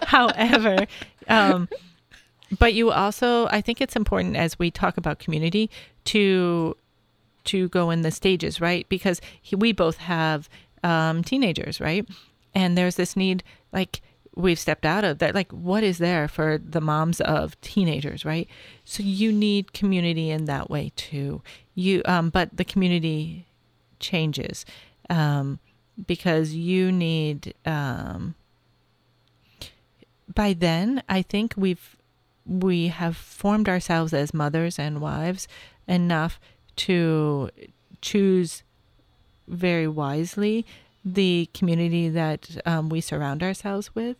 however, 0.07 0.87
um, 1.29 1.69
but 2.59 2.73
you 2.73 2.91
also, 2.91 3.49
I 3.49 3.61
think 3.61 3.81
it's 3.81 3.97
important 3.97 4.37
as 4.37 4.59
we 4.59 4.71
talk 4.71 4.97
about 4.97 5.19
community 5.19 5.71
to 6.05 6.77
to 7.45 7.69
go 7.69 7.91
in 7.91 8.03
the 8.03 8.11
stages, 8.11 8.61
right? 8.61 8.89
Because 8.89 9.21
he, 9.41 9.57
we 9.57 9.73
both 9.73 9.99
have 9.99 10.49
um, 10.83 11.23
teenagers, 11.23 11.81
right? 11.81 12.09
And 12.55 12.79
there's 12.79 12.97
this 12.97 13.15
need, 13.15 13.43
like 13.73 14.01
we've 14.37 14.59
stepped 14.59 14.85
out 14.85 15.03
of 15.03 15.19
that. 15.19 15.35
Like, 15.35 15.51
what 15.51 15.83
is 15.83 15.99
there 15.99 16.29
for 16.29 16.59
the 16.59 16.81
moms 16.81 17.21
of 17.21 17.61
teenagers, 17.63 18.25
right? 18.25 18.49
So 18.85 19.03
you 19.03 19.33
need 19.33 19.73
community 19.73 20.31
in 20.31 20.45
that 20.45 20.71
way 20.71 20.93
too. 20.95 21.43
You, 21.75 22.03
um, 22.05 22.31
but 22.31 22.57
the 22.57 22.65
community 22.65 23.47
changes 23.99 24.65
um, 25.11 25.59
because 26.07 26.55
you 26.55 26.93
need. 26.93 27.55
Um, 27.65 28.35
by 30.33 30.53
then, 30.53 31.03
I 31.09 31.23
think 31.23 31.55
we've 31.57 31.97
we 32.45 32.89
have 32.89 33.17
formed 33.17 33.69
ourselves 33.69 34.13
as 34.13 34.33
mothers 34.33 34.79
and 34.79 35.01
wives 35.01 35.49
enough 35.89 36.39
to 36.77 37.51
choose 38.01 38.63
very 39.49 39.89
wisely 39.89 40.67
the 41.07 41.49
community 41.55 42.09
that 42.09 42.49
um, 42.67 42.89
we 42.89 43.01
surround 43.01 43.43
ourselves 43.43 43.95
with 43.95 44.17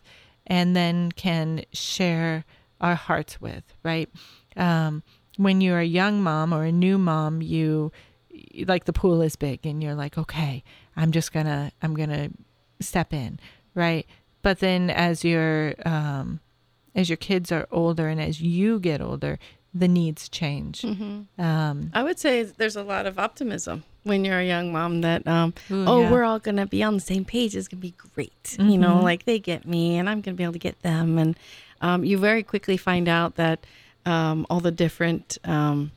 and 0.47 0.77
then 0.77 1.11
can 1.13 1.63
share 1.73 2.45
our 2.81 2.95
hearts 2.95 3.41
with 3.41 3.65
right? 3.83 4.09
Um, 4.57 5.03
when 5.37 5.61
you're 5.61 5.81
a 5.81 5.85
young 5.85 6.23
mom 6.23 6.55
or 6.55 6.65
a 6.65 6.73
new 6.73 6.97
mom 6.97 7.43
you 7.43 7.93
like 8.67 8.85
the 8.85 8.93
pool 8.93 9.21
is 9.21 9.37
big 9.37 9.67
and 9.67 9.83
you're 9.83 9.95
like 9.95 10.17
okay 10.19 10.63
i'm 10.95 11.11
just 11.11 11.33
gonna 11.33 11.73
i'm 11.83 11.95
gonna 11.95 12.31
step 12.81 13.13
in 13.13 13.39
right? 13.77 14.07
But 14.43 14.59
then 14.59 14.91
as 14.91 15.25
your 15.25 15.75
um, 15.85 16.41
as 16.97 17.09
your 17.09 17.17
kids 17.17 17.53
are 17.53 17.69
older 17.71 18.09
and 18.09 18.21
as 18.21 18.41
you 18.41 18.81
get 18.81 19.01
older 19.01 19.39
the 19.73 19.87
needs 19.87 20.29
change. 20.31 20.81
Mm-hmm. 20.81 21.41
um, 21.41 21.91
I 21.93 22.03
would 22.03 22.19
say 22.19 22.43
there's 22.43 22.77
a 22.77 22.83
lot 22.83 23.07
of 23.07 23.19
optimism 23.19 23.85
when 24.07 24.25
you're 24.25 24.39
a 24.39 24.47
young 24.47 24.71
mom 24.73 25.01
that 25.01 25.27
um, 25.27 25.53
Ooh, 25.71 25.85
oh 25.87 26.01
yeah. 26.03 26.11
we're 26.11 26.23
all 26.23 26.39
gonna 26.39 26.67
be 26.67 26.83
on 26.83 26.95
the 26.95 27.01
same 27.01 27.25
page 27.25 27.57
it's 27.57 27.67
gonna 27.69 27.81
be 27.81 27.95
great 28.15 28.57
you 28.59 28.79
know 28.79 28.97
Mhm. 28.97 29.03
like 29.03 29.25
they 29.25 29.39
get 29.39 29.67
me 29.67 29.97
and 29.99 30.09
i'm 30.09 30.21
gonna 30.21 30.37
be 30.37 30.45
able 30.45 30.53
to 30.53 30.59
get 30.71 30.81
them 30.83 31.19
and 31.19 31.37
um, 31.81 32.05
you 32.05 32.17
very 32.17 32.43
quickly 32.43 32.77
find 32.77 33.09
out 33.09 33.35
that 33.37 33.59
um, 34.07 34.47
all 34.49 34.61
the 34.61 34.71
different 34.71 35.37
um, 35.45 35.91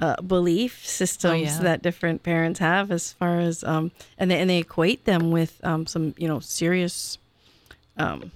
uh, 0.00 0.20
belief 0.20 0.86
systems 0.86 1.42
yeah. 1.42 1.58
that 1.60 1.82
different 1.82 2.22
parents 2.22 2.58
have 2.60 2.90
as 2.90 3.12
far 3.12 3.40
as 3.40 3.64
um, 3.64 3.90
and 4.18 4.30
they 4.30 4.38
and 4.38 4.50
they 4.50 4.58
equate 4.58 5.04
them 5.06 5.30
with 5.30 5.58
um, 5.64 5.86
some 5.86 6.14
you 6.18 6.28
know 6.28 6.38
serious 6.40 7.18
um, 7.96 8.30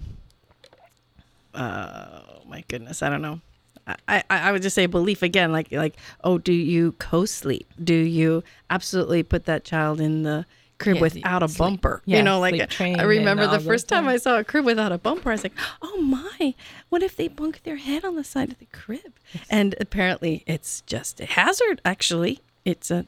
uh, 1.54 2.20
oh 2.30 2.42
my 2.48 2.64
goodness 2.68 3.02
i 3.02 3.08
don't 3.10 3.22
know 3.22 3.40
I, 3.86 3.96
I 4.08 4.22
I 4.28 4.52
would 4.52 4.62
just 4.62 4.74
say 4.74 4.86
belief 4.86 5.22
again, 5.22 5.52
like 5.52 5.70
like 5.72 5.96
oh, 6.24 6.38
do 6.38 6.52
you 6.52 6.92
co-sleep? 6.92 7.66
Do 7.82 7.94
you 7.94 8.42
absolutely 8.70 9.22
put 9.22 9.44
that 9.46 9.64
child 9.64 10.00
in 10.00 10.22
the 10.24 10.44
crib 10.78 10.96
Yeah, 10.96 11.02
without 11.02 11.42
a 11.42 11.48
sleep- 11.48 11.58
bumper? 11.58 12.02
yeah, 12.04 12.16
you 12.18 12.22
know, 12.22 12.40
like 12.40 12.80
I 12.80 13.02
remember 13.02 13.46
the 13.46 13.60
first 13.60 13.88
time 13.88 14.08
I 14.08 14.16
saw 14.16 14.38
a 14.38 14.44
crib 14.44 14.64
without 14.64 14.92
a 14.92 14.98
bumper, 14.98 15.30
I 15.30 15.34
was 15.34 15.42
like, 15.44 15.54
oh 15.82 15.98
my, 16.00 16.54
what 16.88 17.02
if 17.02 17.16
they 17.16 17.28
bunk 17.28 17.62
their 17.62 17.76
head 17.76 18.04
on 18.04 18.16
the 18.16 18.24
side 18.24 18.50
of 18.50 18.58
the 18.58 18.66
crib? 18.66 19.12
And 19.48 19.74
apparently, 19.80 20.42
it's 20.46 20.80
just 20.82 21.20
a 21.20 21.24
hazard. 21.26 21.80
Actually, 21.84 22.40
it's 22.64 22.90
a 22.90 23.06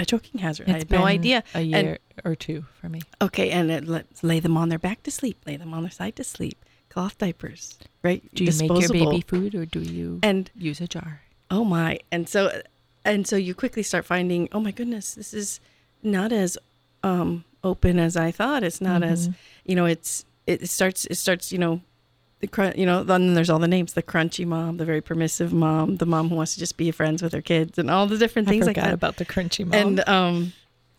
a 0.00 0.04
choking 0.04 0.40
hazard. 0.40 0.68
I 0.68 0.72
It's 0.72 0.80
had 0.84 0.90
no 0.90 1.04
idea. 1.04 1.44
a 1.54 1.58
And- 1.58 1.70
year 1.70 1.98
or 2.24 2.34
two 2.34 2.64
for 2.80 2.88
me 2.88 3.02
Okay, 3.22 3.50
and 3.50 3.70
it, 3.70 3.86
let's 3.86 4.24
lay 4.24 4.40
them 4.40 4.56
on 4.56 4.68
their 4.68 4.78
back 4.78 5.02
to 5.04 5.10
sleep. 5.10 5.38
Lay 5.46 5.56
them 5.56 5.72
on 5.74 5.82
their 5.82 5.90
side 5.92 6.16
to 6.16 6.24
sleep. 6.24 6.63
Cloth 6.94 7.18
diapers, 7.18 7.76
right? 8.04 8.22
do 8.34 8.44
you 8.44 8.52
make 8.56 8.70
your 8.80 8.88
baby 8.88 9.20
food 9.26 9.54
or 9.56 9.66
do 9.66 9.80
you 9.80 10.20
And 10.22 10.48
use 10.56 10.80
a 10.80 10.86
jar 10.86 11.22
oh 11.50 11.64
my, 11.64 11.98
and 12.12 12.28
so 12.28 12.62
and 13.04 13.26
so 13.26 13.34
you 13.36 13.52
quickly 13.54 13.82
start 13.82 14.04
finding, 14.04 14.48
oh 14.52 14.60
my 14.60 14.70
goodness, 14.70 15.14
this 15.14 15.34
is 15.34 15.58
not 16.04 16.30
as 16.32 16.56
um, 17.02 17.44
open 17.64 17.98
as 17.98 18.16
I 18.16 18.30
thought. 18.30 18.62
It's 18.62 18.80
not 18.80 19.02
as 19.02 19.28
Mhm. 19.28 19.34
you 19.66 19.74
know. 19.74 19.86
It's 19.86 20.24
it 20.46 20.68
starts 20.70 21.04
it 21.06 21.16
starts 21.16 21.50
you 21.52 21.58
know. 21.58 21.80
The 22.40 22.46
crun- 22.46 22.74
you 22.76 22.86
know, 22.86 23.02
then 23.02 23.34
there's 23.34 23.50
all 23.50 23.58
the 23.58 23.68
names: 23.68 23.92
the 23.94 24.02
crunchy 24.02 24.46
mom, 24.46 24.76
the 24.76 24.84
very 24.84 25.00
permissive 25.00 25.52
mom, 25.52 25.96
the 25.96 26.06
mom 26.06 26.28
who 26.28 26.36
wants 26.36 26.54
to 26.54 26.60
just 26.60 26.76
be 26.76 26.90
friends 26.92 27.22
with 27.22 27.32
her 27.32 27.42
kids, 27.42 27.76
and 27.78 27.90
all 27.90 28.06
the 28.06 28.18
different 28.18 28.46
things 28.48 28.66
I 28.68 28.70
forgot 28.70 28.80
like 28.82 28.90
that. 28.90 28.94
about 28.94 29.16
the 29.16 29.24
crunchy 29.26 29.66
mom 29.66 29.74
And 29.74 30.08
um, 30.08 30.52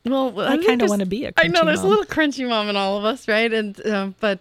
well, 0.05 0.39
I 0.41 0.57
kind 0.57 0.81
of 0.81 0.89
want 0.89 0.99
to 1.01 1.05
be 1.07 1.25
a 1.25 1.31
crunchy 1.31 1.45
I 1.45 1.47
know 1.47 1.63
there's 1.65 1.79
mom. 1.79 1.85
a 1.87 1.89
little 1.89 2.05
crunchy 2.05 2.47
mom 2.47 2.67
in 2.69 2.75
all 2.75 2.97
of 2.97 3.05
us, 3.05 3.27
right? 3.27 3.51
And 3.51 3.73
um, 3.87 4.15
but 4.19 4.39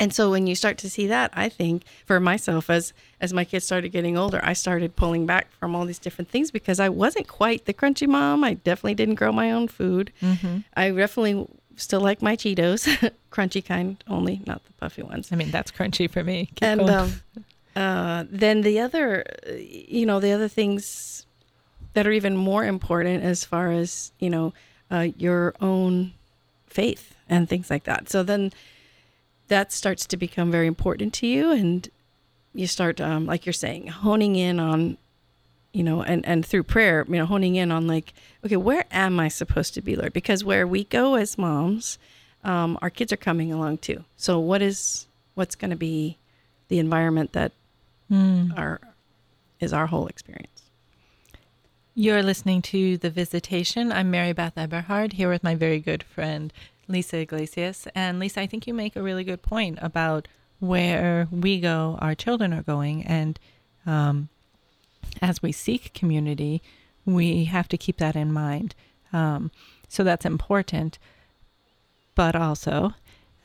and 0.00 0.12
so 0.14 0.30
when 0.30 0.46
you 0.46 0.54
start 0.54 0.78
to 0.78 0.90
see 0.90 1.06
that, 1.08 1.30
I 1.34 1.48
think 1.48 1.84
for 2.06 2.18
myself 2.18 2.70
as 2.70 2.92
as 3.20 3.32
my 3.32 3.44
kids 3.44 3.64
started 3.64 3.90
getting 3.90 4.16
older, 4.16 4.40
I 4.42 4.54
started 4.54 4.96
pulling 4.96 5.26
back 5.26 5.52
from 5.52 5.76
all 5.76 5.84
these 5.84 5.98
different 5.98 6.30
things 6.30 6.50
because 6.50 6.80
I 6.80 6.88
wasn't 6.88 7.28
quite 7.28 7.66
the 7.66 7.74
crunchy 7.74 8.08
mom. 8.08 8.42
I 8.42 8.54
definitely 8.54 8.94
didn't 8.94 9.16
grow 9.16 9.30
my 9.30 9.52
own 9.52 9.68
food. 9.68 10.10
Mhm. 10.22 10.64
I 10.74 10.90
definitely 10.90 11.46
still 11.76 12.00
like 12.00 12.20
my 12.22 12.34
Cheetos, 12.36 12.86
crunchy 13.30 13.64
kind 13.64 14.02
only, 14.08 14.40
not 14.46 14.64
the 14.64 14.72
puffy 14.74 15.02
ones 15.02 15.28
I 15.32 15.36
mean 15.36 15.50
that's 15.50 15.70
crunchy 15.70 16.10
for 16.10 16.24
me 16.24 16.46
Keep 16.56 16.62
and 16.62 16.90
um, 16.90 17.12
uh, 17.76 18.24
then 18.30 18.62
the 18.62 18.80
other, 18.80 19.24
you 19.56 20.04
know, 20.06 20.18
the 20.20 20.32
other 20.32 20.48
things 20.48 21.26
that 21.92 22.06
are 22.06 22.12
even 22.12 22.36
more 22.36 22.64
important 22.64 23.22
as 23.22 23.44
far 23.44 23.70
as 23.70 24.12
you 24.18 24.30
know 24.30 24.52
uh, 24.90 25.08
your 25.18 25.54
own 25.60 26.12
faith 26.66 27.14
and 27.28 27.48
things 27.48 27.70
like 27.70 27.84
that. 27.84 28.08
So 28.10 28.22
then 28.22 28.52
that 29.50 29.70
starts 29.72 30.06
to 30.06 30.16
become 30.16 30.50
very 30.50 30.66
important 30.66 31.12
to 31.14 31.26
you, 31.26 31.52
and 31.52 31.88
you 32.54 32.66
start, 32.66 33.00
um, 33.00 33.26
like 33.26 33.44
you're 33.46 33.52
saying, 33.52 33.86
honing 33.88 34.34
in 34.34 34.58
on, 34.58 34.96
you 35.72 35.82
know, 35.84 36.02
and 36.02 36.24
and 36.26 36.44
through 36.44 36.62
prayer, 36.64 37.04
you 37.08 37.16
know, 37.16 37.26
honing 37.26 37.54
in 37.56 37.70
on 37.70 37.86
like, 37.86 38.12
okay, 38.44 38.56
where 38.56 38.84
am 38.90 39.20
I 39.20 39.28
supposed 39.28 39.74
to 39.74 39.82
be, 39.82 39.94
Lord? 39.94 40.12
Because 40.12 40.42
where 40.42 40.66
we 40.66 40.84
go 40.84 41.14
as 41.14 41.36
moms, 41.38 41.98
um, 42.42 42.78
our 42.82 42.90
kids 42.90 43.12
are 43.12 43.16
coming 43.18 43.52
along 43.52 43.78
too. 43.78 44.04
So 44.16 44.38
what 44.40 44.62
is 44.62 45.06
what's 45.34 45.54
going 45.54 45.70
to 45.70 45.76
be 45.76 46.16
the 46.68 46.78
environment 46.78 47.32
that 47.34 47.52
Mm. 48.10 48.58
our 48.58 48.80
is 49.60 49.72
our 49.72 49.86
whole 49.86 50.08
experience. 50.08 50.62
You're 51.94 52.22
listening 52.24 52.62
to 52.62 52.96
The 52.96 53.10
Visitation. 53.10 53.92
I'm 53.92 54.10
Mary 54.10 54.32
Beth 54.32 54.56
Eberhard 54.56 55.12
here 55.12 55.28
with 55.30 55.44
my 55.44 55.54
very 55.54 55.78
good 55.78 56.02
friend 56.02 56.52
Lisa 56.90 57.18
Iglesias. 57.18 57.86
And 57.94 58.18
Lisa, 58.18 58.40
I 58.40 58.46
think 58.46 58.66
you 58.66 58.74
make 58.74 58.96
a 58.96 59.02
really 59.02 59.24
good 59.24 59.42
point 59.42 59.78
about 59.80 60.28
where 60.58 61.26
we 61.30 61.60
go, 61.60 61.96
our 62.00 62.14
children 62.14 62.52
are 62.52 62.62
going, 62.62 63.02
and 63.04 63.38
um, 63.86 64.28
as 65.22 65.42
we 65.42 65.52
seek 65.52 65.94
community, 65.94 66.60
we 67.06 67.44
have 67.44 67.68
to 67.68 67.78
keep 67.78 67.96
that 67.96 68.14
in 68.14 68.32
mind. 68.32 68.74
Um, 69.12 69.50
so 69.88 70.04
that's 70.04 70.26
important. 70.26 70.98
But 72.14 72.36
also, 72.36 72.92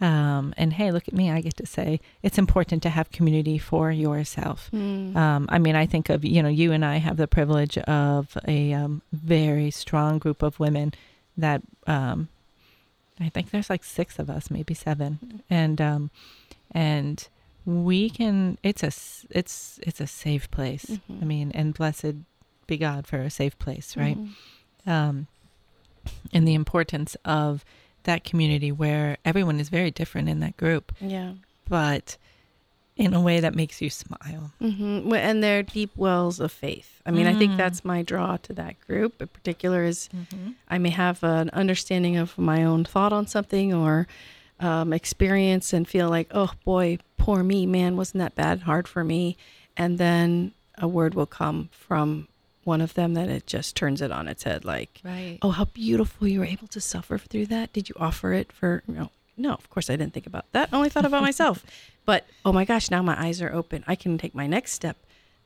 um, 0.02 0.54
and 0.58 0.74
hey, 0.74 0.92
look 0.92 1.08
at 1.08 1.14
me, 1.14 1.32
I 1.32 1.40
get 1.40 1.56
to 1.58 1.66
say 1.66 2.02
it's 2.22 2.38
important 2.38 2.84
to 2.84 2.90
have 2.90 3.12
community 3.12 3.58
for 3.58 3.92
yourself. 3.92 4.70
Mm. 4.74 5.16
Um, 5.16 5.46
I 5.50 5.58
mean, 5.58 5.76
I 5.76 5.86
think 5.86 6.10
of, 6.10 6.26
you 6.26 6.44
know, 6.44 6.50
you 6.50 6.74
and 6.74 6.84
I 6.84 6.98
have 6.98 7.16
the 7.16 7.28
privilege 7.28 7.78
of 7.78 8.38
a 8.46 8.74
um, 8.74 9.02
very 9.14 9.72
strong 9.72 10.20
group 10.20 10.44
of 10.44 10.60
women 10.60 10.94
that 11.38 11.62
um, 11.88 12.28
I 13.20 13.30
think 13.30 13.52
there's 13.52 13.70
like 13.70 13.84
six 13.84 14.20
of 14.20 14.30
us, 14.30 14.52
maybe 14.52 14.74
seven. 14.74 15.42
And, 15.50 15.80
um, 15.82 16.12
and, 16.72 17.28
we 17.68 18.12
can 18.12 18.60
it's 18.62 18.84
a 18.84 18.92
it's 19.36 19.80
it's 19.82 20.00
a 20.00 20.06
safe 20.06 20.52
place 20.52 20.86
Mhm. 20.86 21.20
i 21.24 21.26
mean 21.26 21.52
and 21.56 21.74
blessed 21.74 22.14
be 22.68 22.78
god 22.78 23.08
for 23.08 23.18
a 23.22 23.30
safe 23.32 23.58
place 23.58 23.98
right 23.98 24.20
Mhm. 24.20 24.30
um 24.86 25.28
and 26.32 26.48
the 26.48 26.54
importance 26.54 27.18
of 27.26 27.66
that 28.04 28.24
community 28.24 28.72
where 28.72 29.18
everyone 29.26 29.60
is 29.60 29.70
very 29.70 29.90
different 29.90 30.30
in 30.30 30.42
that 30.42 30.56
group 30.58 30.92
Yeah. 31.02 31.34
but 31.68 32.18
in 32.98 33.14
a 33.14 33.20
way 33.20 33.40
that 33.42 33.54
makes 33.56 33.82
you 33.82 33.90
smile 33.90 34.52
Mm-hmm. 34.62 35.14
And 35.14 35.44
they're 35.44 35.64
deep 35.64 35.92
wells 35.98 36.40
of 36.40 36.52
faith. 36.52 37.02
I 37.06 37.12
mean, 37.12 37.28
I 37.28 37.36
think 37.38 37.52
Mm. 37.54 37.58
that's 37.58 37.84
my 37.86 38.02
draw 38.02 38.38
to 38.38 38.54
that 38.54 38.80
group 38.88 39.22
in 39.22 39.28
particular 39.28 39.84
is 39.84 40.10
I 40.70 40.78
may 40.78 40.90
have 40.92 41.24
an 41.24 41.50
understanding 41.52 42.16
of 42.18 42.38
my 42.38 42.64
own 42.64 42.86
thought 42.86 43.12
on 43.14 43.28
something 43.28 43.74
or 43.74 44.08
um, 44.60 44.94
experience 44.94 45.74
and 45.74 45.88
feel 45.88 46.10
like, 46.10 46.30
oh 46.32 46.52
boy, 46.64 46.98
poor 47.18 47.44
me, 47.44 47.66
man, 47.66 47.98
wasn't 47.98 48.20
that 48.20 48.36
bad, 48.36 48.62
hard 48.62 48.88
for 48.88 49.04
me. 49.04 49.36
And 49.76 49.98
then 49.98 50.54
a 50.78 50.88
word 50.88 51.14
will 51.16 51.26
come 51.26 51.70
from 51.72 52.28
one 52.64 52.82
of 52.82 52.94
them 52.96 53.14
that 53.14 53.30
it 53.30 53.46
just 53.46 53.76
turns 53.76 54.02
it 54.02 54.12
on 54.12 54.28
its 54.28 54.44
head 54.44 54.64
like, 54.66 55.02
right 55.04 55.38
oh, 55.42 55.52
how 55.52 55.66
beautiful 55.66 56.28
you 56.28 56.40
were 56.40 56.46
able 56.46 56.68
to 56.70 56.80
suffer 56.82 57.18
through 57.18 57.46
that. 57.48 57.74
Did 57.74 57.90
you 57.90 57.96
offer 58.00 58.32
it 58.34 58.52
for, 58.52 58.82
you 58.88 58.94
know, 58.96 59.12
no, 59.38 59.52
of 59.54 59.70
course 59.70 59.90
I 59.90 59.98
didn't 59.98 60.14
think 60.14 60.26
about 60.26 60.46
that. 60.54 60.70
I 60.72 60.76
only 60.78 60.90
thought 60.90 61.06
about 61.06 61.22
myself. 61.22 61.64
But 62.06 62.26
oh 62.46 62.52
my 62.52 62.66
gosh, 62.66 62.92
now 62.92 63.02
my 63.02 63.20
eyes 63.20 63.42
are 63.42 63.52
open. 63.52 63.84
I 63.88 63.96
can 63.96 64.18
take 64.18 64.36
my 64.36 64.48
next 64.48 64.74
step 64.74 64.98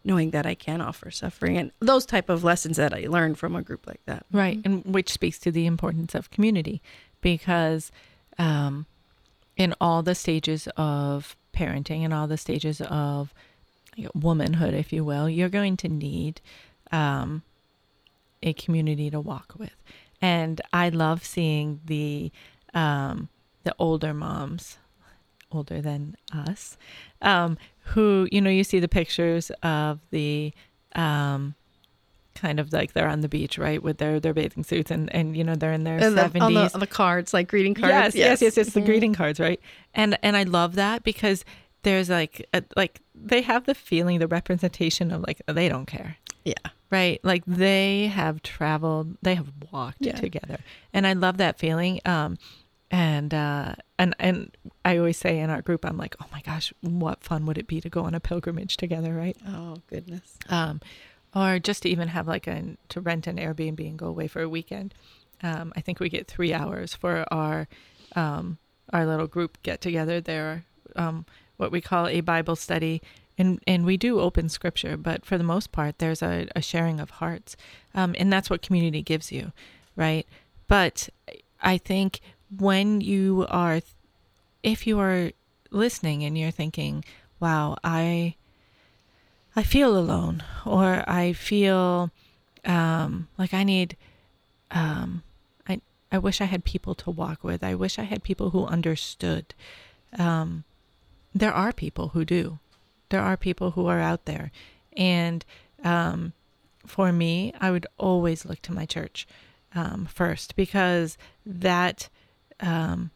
knowing 0.04 0.32
that 0.32 0.46
I 0.46 0.56
can 0.56 0.82
offer 0.82 1.12
suffering 1.12 1.58
and 1.58 1.72
those 1.80 2.06
type 2.06 2.30
of 2.30 2.44
lessons 2.44 2.78
that 2.78 2.94
I 2.94 3.06
learned 3.08 3.38
from 3.38 3.56
a 3.56 3.62
group 3.62 3.86
like 3.86 4.02
that. 4.06 4.26
right 4.32 4.60
and 4.64 4.84
which 4.86 5.12
speaks 5.12 5.38
to 5.40 5.52
the 5.52 5.66
importance 5.66 6.16
of 6.16 6.32
community 6.32 6.82
because 7.22 7.92
um 8.38 8.86
in 9.58 9.76
all 9.82 10.02
the 10.02 10.16
stages 10.16 10.68
of 10.78 11.36
parenting 11.54 12.04
and 12.06 12.14
all 12.14 12.28
the 12.28 12.38
stages 12.38 12.82
of 12.82 13.34
womanhood 14.14 14.74
if 14.74 14.94
you 14.94 15.04
will 15.04 15.30
you're 15.30 15.50
going 15.50 15.76
to 15.76 15.90
need 15.90 16.40
um 16.92 17.44
a 18.42 18.54
community 18.54 19.10
to 19.10 19.20
walk 19.20 19.54
with 19.58 19.76
and 20.22 20.62
i 20.72 20.88
love 20.88 21.26
seeing 21.26 21.82
the 21.86 22.32
um 22.74 23.28
the 23.66 23.76
older 23.78 24.14
moms 24.14 24.78
older 25.52 25.82
than 25.82 26.16
us 26.34 26.78
um 27.22 27.58
who 27.94 28.28
you 28.32 28.40
know 28.42 28.50
you 28.50 28.64
see 28.64 28.80
the 28.80 28.88
pictures 28.88 29.50
of 29.64 30.00
the 30.12 30.54
um 30.96 31.56
kind 32.36 32.60
of 32.60 32.72
like 32.72 32.94
they're 32.94 33.08
on 33.10 33.22
the 33.22 33.28
beach 33.28 33.58
right 33.58 33.84
with 33.84 33.98
their 33.98 34.20
their 34.20 34.34
bathing 34.34 34.64
suits 34.64 34.92
and 34.92 35.14
and 35.14 35.36
you 35.36 35.44
know 35.44 35.56
they're 35.56 35.74
in 35.74 35.84
their 35.84 35.98
And 35.98 36.18
the- 36.18 36.22
70s 36.30 36.42
on 36.42 36.54
the, 36.54 36.70
the 36.80 36.88
cards, 36.88 37.34
like 37.34 37.50
greeting 37.50 37.74
cards. 37.74 37.92
Yes, 37.92 38.16
yes, 38.16 38.42
yes, 38.42 38.58
yes. 38.58 38.74
The 38.74 38.80
Mhm. 38.82 38.86
greeting 38.86 39.14
cards, 39.14 39.40
right? 39.40 39.60
And 39.94 40.18
and 40.24 40.38
I 40.38 40.44
love 40.44 40.76
that 40.76 41.04
because 41.04 41.44
there's 41.84 42.10
like 42.10 42.48
a, 42.54 42.64
like 42.78 43.02
they 43.16 43.42
have 43.42 43.66
the 43.66 43.76
feeling, 43.76 44.20
the 44.20 44.28
representation 44.28 45.12
of 45.12 45.26
like 45.28 45.42
they 45.48 45.68
don't 45.68 45.86
care, 45.86 46.16
Yeah. 46.46 46.54
right? 46.92 47.20
Like 47.24 47.44
they 47.46 48.08
have 48.08 48.42
traveled, 48.42 49.18
they 49.22 49.36
have 49.36 49.52
walked 49.72 49.98
Yeah. 50.06 50.16
together, 50.16 50.60
and 50.94 51.06
I 51.06 51.14
love 51.14 51.38
that 51.38 51.58
feeling. 51.60 52.00
Um, 52.06 52.38
and 52.92 53.34
uh, 53.34 53.76
and 53.98 54.16
and 54.20 54.58
I 54.84 54.98
always 54.98 55.18
say 55.18 55.40
in 55.40 55.50
our 55.50 55.62
group, 55.62 55.86
I'm 55.86 55.98
like, 55.98 56.16
oh 56.22 56.26
my 56.32 56.42
gosh, 56.42 56.74
what 56.82 57.24
fun 57.24 57.46
would 57.46 57.58
it 57.58 57.68
be 57.68 57.82
to 57.82 57.90
go 57.90 58.04
on 58.04 58.16
a 58.16 58.20
pilgrimage 58.20 58.78
together, 58.78 59.14
right? 59.14 59.38
Oh 59.48 59.78
goodness. 59.88 60.38
um, 60.50 60.82
or 61.36 61.60
just 61.60 61.84
to 61.84 61.90
even 61.90 62.08
have 62.10 62.28
like 62.28 62.48
a 62.48 62.78
to 62.90 63.02
rent 63.02 63.28
an 63.28 63.38
Airbnb 63.38 63.88
and 63.88 64.00
go 64.00 64.08
away 64.08 64.28
for 64.28 64.42
a 64.42 64.50
weekend. 64.50 64.94
Um, 65.44 65.72
I 65.76 65.82
think 65.82 66.00
we 66.00 66.10
get 66.10 66.28
three 66.28 66.54
hours 66.54 66.94
for 66.94 67.26
our 67.32 67.68
um, 68.16 68.58
our 68.92 69.06
little 69.06 69.28
group 69.28 69.58
get 69.64 69.82
together. 69.82 70.20
There, 70.20 70.66
um, 70.96 71.26
what 71.58 71.72
we 71.72 71.82
call 71.82 72.08
a 72.08 72.22
Bible 72.22 72.56
study, 72.56 73.02
and 73.38 73.62
and 73.68 73.86
we 73.86 73.98
do 73.98 74.20
open 74.20 74.50
Scripture, 74.50 74.98
but 74.98 75.26
for 75.26 75.38
the 75.38 75.44
most 75.44 75.72
part, 75.72 76.00
there's 76.00 76.24
a, 76.24 76.48
a 76.56 76.62
sharing 76.62 77.00
of 77.00 77.12
hearts, 77.12 77.56
um, 77.94 78.16
and 78.18 78.34
that's 78.34 78.50
what 78.50 78.62
community 78.64 79.02
gives 79.02 79.32
you, 79.32 79.52
right? 79.96 80.26
But 80.68 81.10
I 81.62 81.78
think 81.78 82.20
when 82.58 83.02
you 83.02 83.46
are, 83.50 83.82
if 84.64 84.88
you 84.88 85.00
are 85.00 85.32
listening 85.72 86.24
and 86.24 86.38
you're 86.38 86.52
thinking, 86.52 87.04
"Wow, 87.40 87.78
I." 87.84 88.36
I 89.56 89.64
feel 89.64 89.98
alone, 89.98 90.44
or 90.66 91.04
I 91.10 91.34
feel 91.34 92.12
um, 92.66 93.28
like 93.38 93.54
I 93.54 93.64
need. 93.64 93.98
Um, 94.72 95.24
I 95.68 95.82
I 96.12 96.18
wish 96.18 96.40
I 96.40 96.46
had 96.46 96.64
people 96.64 96.96
to 96.96 97.10
walk 97.12 97.44
with. 97.44 97.64
I 97.64 97.76
wish 97.76 98.00
I 98.00 98.04
had 98.04 98.24
people 98.24 98.52
who 98.52 98.66
understood. 98.66 99.54
Um, 100.18 100.64
there 101.34 101.54
are 101.54 101.74
people 101.74 102.10
who 102.10 102.26
do. 102.26 102.60
There 103.10 103.22
are 103.22 103.38
people 103.38 103.72
who 103.72 103.88
are 103.88 104.00
out 104.00 104.26
there, 104.26 104.52
and 104.96 105.44
um, 105.84 106.34
for 106.86 107.12
me, 107.12 107.54
I 107.60 107.72
would 107.72 107.88
always 107.98 108.46
look 108.46 108.62
to 108.64 108.72
my 108.72 108.86
church 108.86 109.28
um, 109.74 110.06
first 110.06 110.56
because 110.56 111.18
that 111.46 112.10
um, 112.62 113.12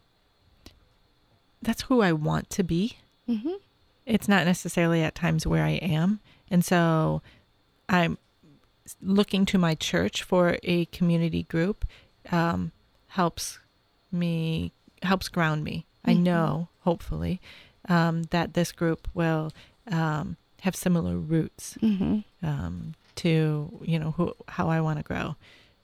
that's 1.62 1.84
who 1.84 2.02
I 2.02 2.12
want 2.14 2.50
to 2.52 2.64
be 2.64 2.98
Mm-hmm. 3.30 3.52
it's 4.06 4.28
not 4.28 4.46
necessarily 4.46 5.02
at 5.02 5.16
times 5.16 5.48
where 5.48 5.64
I 5.64 5.76
am. 5.82 6.20
And 6.52 6.66
so 6.66 7.22
I'm 7.88 8.18
looking 9.02 9.46
to 9.46 9.58
my 9.58 9.76
church 9.76 10.24
for 10.24 10.58
a 10.62 10.86
community 10.88 11.44
group 11.44 11.86
um, 12.32 12.74
helps 13.08 13.60
me, 14.12 14.74
helps 15.04 15.30
ground 15.30 15.64
me. 15.64 15.86
I 16.04 16.16
Mhm. 16.16 16.24
know, 16.24 16.68
hopefully, 16.82 17.40
um, 17.88 18.24
that 18.24 18.56
this 18.56 18.74
group 18.74 19.08
will 19.14 19.54
um, 19.90 20.36
have 20.64 20.76
similar 20.76 21.18
roots 21.18 21.78
Mm-hmm. 21.82 22.20
um, 22.46 22.96
to 23.16 23.80
you 23.86 24.00
know 24.00 24.12
who 24.12 24.34
how 24.50 24.68
I 24.70 24.82
want 24.82 25.00
to 25.00 25.04
grow, 25.04 25.36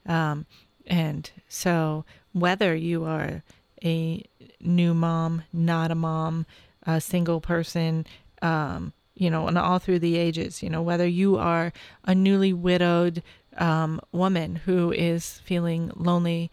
um, 0.04 0.44
and 0.86 1.30
so 1.48 2.04
whether 2.32 2.74
you 2.74 3.04
are 3.04 3.42
a 3.84 4.24
new 4.60 4.94
mom, 4.94 5.42
not 5.52 5.90
a 5.90 5.94
mom, 5.94 6.46
a 6.84 7.00
single 7.00 7.40
person, 7.40 8.06
um, 8.42 8.92
you 9.14 9.30
know, 9.30 9.48
and 9.48 9.58
all 9.58 9.78
through 9.78 9.98
the 9.98 10.16
ages, 10.16 10.62
you 10.62 10.70
know, 10.70 10.82
whether 10.82 11.06
you 11.06 11.36
are 11.36 11.72
a 12.04 12.14
newly 12.14 12.52
widowed 12.52 13.22
um, 13.58 14.00
woman 14.12 14.56
who 14.56 14.92
is 14.92 15.40
feeling 15.44 15.92
lonely, 15.94 16.50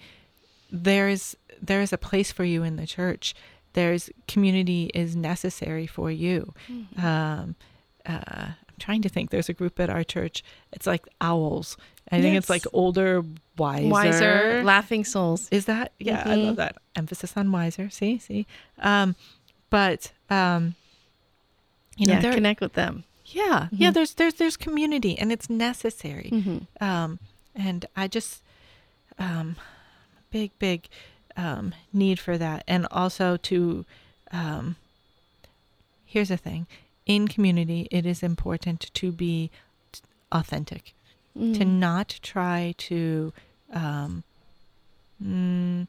there's 0.72 1.36
there 1.62 1.82
is 1.82 1.94
a 1.94 1.98
place 1.98 2.32
for 2.32 2.44
you 2.44 2.64
in 2.64 2.76
the 2.76 2.86
church. 2.86 3.34
There's 3.74 4.10
community 4.28 4.92
is 4.94 5.16
necessary 5.16 5.88
for 5.88 6.12
you. 6.12 6.54
Mm-hmm. 6.70 7.06
Um, 7.06 7.56
uh, 8.06 8.48
I'm 8.48 8.76
trying 8.80 9.02
to 9.04 9.10
think. 9.10 9.30
There's 9.30 9.50
a 9.50 9.54
group 9.54 9.80
at 9.80 9.90
our 9.90 10.04
church. 10.04 10.44
It's 10.72 10.88
like 10.88 11.08
owls. 11.22 11.78
I 12.12 12.22
think 12.22 12.36
it's 12.38 12.50
like 12.50 12.66
older, 12.74 13.24
wiser. 13.58 13.90
Wiser, 13.90 14.64
laughing 14.64 15.04
souls. 15.04 15.48
Is 15.52 15.66
that? 15.66 15.92
Yeah, 16.00 16.24
I 16.26 16.36
Mhm. 16.36 16.46
love 16.46 16.56
that 16.58 16.76
emphasis 16.96 17.36
on 17.36 17.52
wiser. 17.52 17.90
See, 17.90 18.18
see. 18.18 18.48
Um, 18.80 19.16
but 19.70 20.12
um, 20.30 20.76
you 21.98 22.08
know, 22.08 22.14
yeah, 22.20 22.34
connect 22.34 22.62
with 22.62 22.74
them. 22.74 23.04
yeah, 23.26 23.68
yeah. 23.72 23.90
Mhm. 23.90 23.94
There's 23.94 24.14
there's 24.14 24.36
there's 24.36 24.56
community, 24.58 25.18
and 25.20 25.32
it's 25.32 25.50
necessary. 25.50 26.30
Mm-hmm. 26.32 26.84
Um, 26.84 27.20
and 27.56 27.86
I 27.96 28.08
just 28.08 28.42
um, 29.20 29.56
big 30.32 30.52
big 30.60 30.88
um, 31.36 31.74
need 31.92 32.20
for 32.20 32.38
that, 32.38 32.64
and 32.68 32.88
also 32.92 33.36
to 33.38 33.86
um, 34.32 34.76
here's 36.06 36.30
the 36.30 36.38
thing: 36.38 36.68
in 37.06 37.28
community, 37.28 37.88
it 37.92 38.06
is 38.06 38.24
important 38.24 38.90
to 38.94 39.12
be 39.12 39.52
authentic 40.32 40.94
Mm-hmm. 41.38 41.54
to 41.54 41.66
not 41.66 42.20
try 42.24 42.74
to 42.80 43.32
um, 43.72 44.24
mm, 45.24 45.88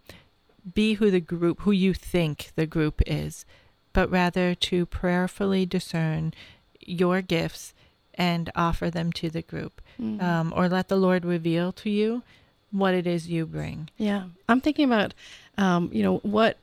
be 0.75 0.95
who 0.95 1.11
the 1.11 1.21
group, 1.21 1.61
who 1.61 1.71
you 1.73 1.95
think 1.95 2.51
the 2.55 2.67
group 2.67 3.01
is, 3.07 3.45
but 3.93 4.11
rather 4.11 4.55
to 4.55 4.85
prayerfully 4.87 5.65
discern 5.67 6.35
your 6.81 7.23
gifts 7.23 7.73
and 8.15 8.51
offer 8.57 8.91
them 8.91 9.13
to 9.13 9.31
the 9.31 9.43
group, 9.43 9.81
Mhm. 9.99 10.23
um, 10.23 10.53
or 10.57 10.69
let 10.69 10.89
the 10.89 10.97
Lord 10.97 11.25
reveal 11.25 11.73
to 11.73 11.89
you 11.91 12.23
what 12.71 12.93
it 12.95 13.07
is 13.07 13.29
you 13.29 13.47
bring. 13.47 13.89
Yeah, 13.97 14.25
I'm 14.49 14.61
thinking 14.61 14.85
about, 14.85 15.15
um, 15.57 15.89
you 15.93 16.03
know, 16.03 16.19
what 16.19 16.59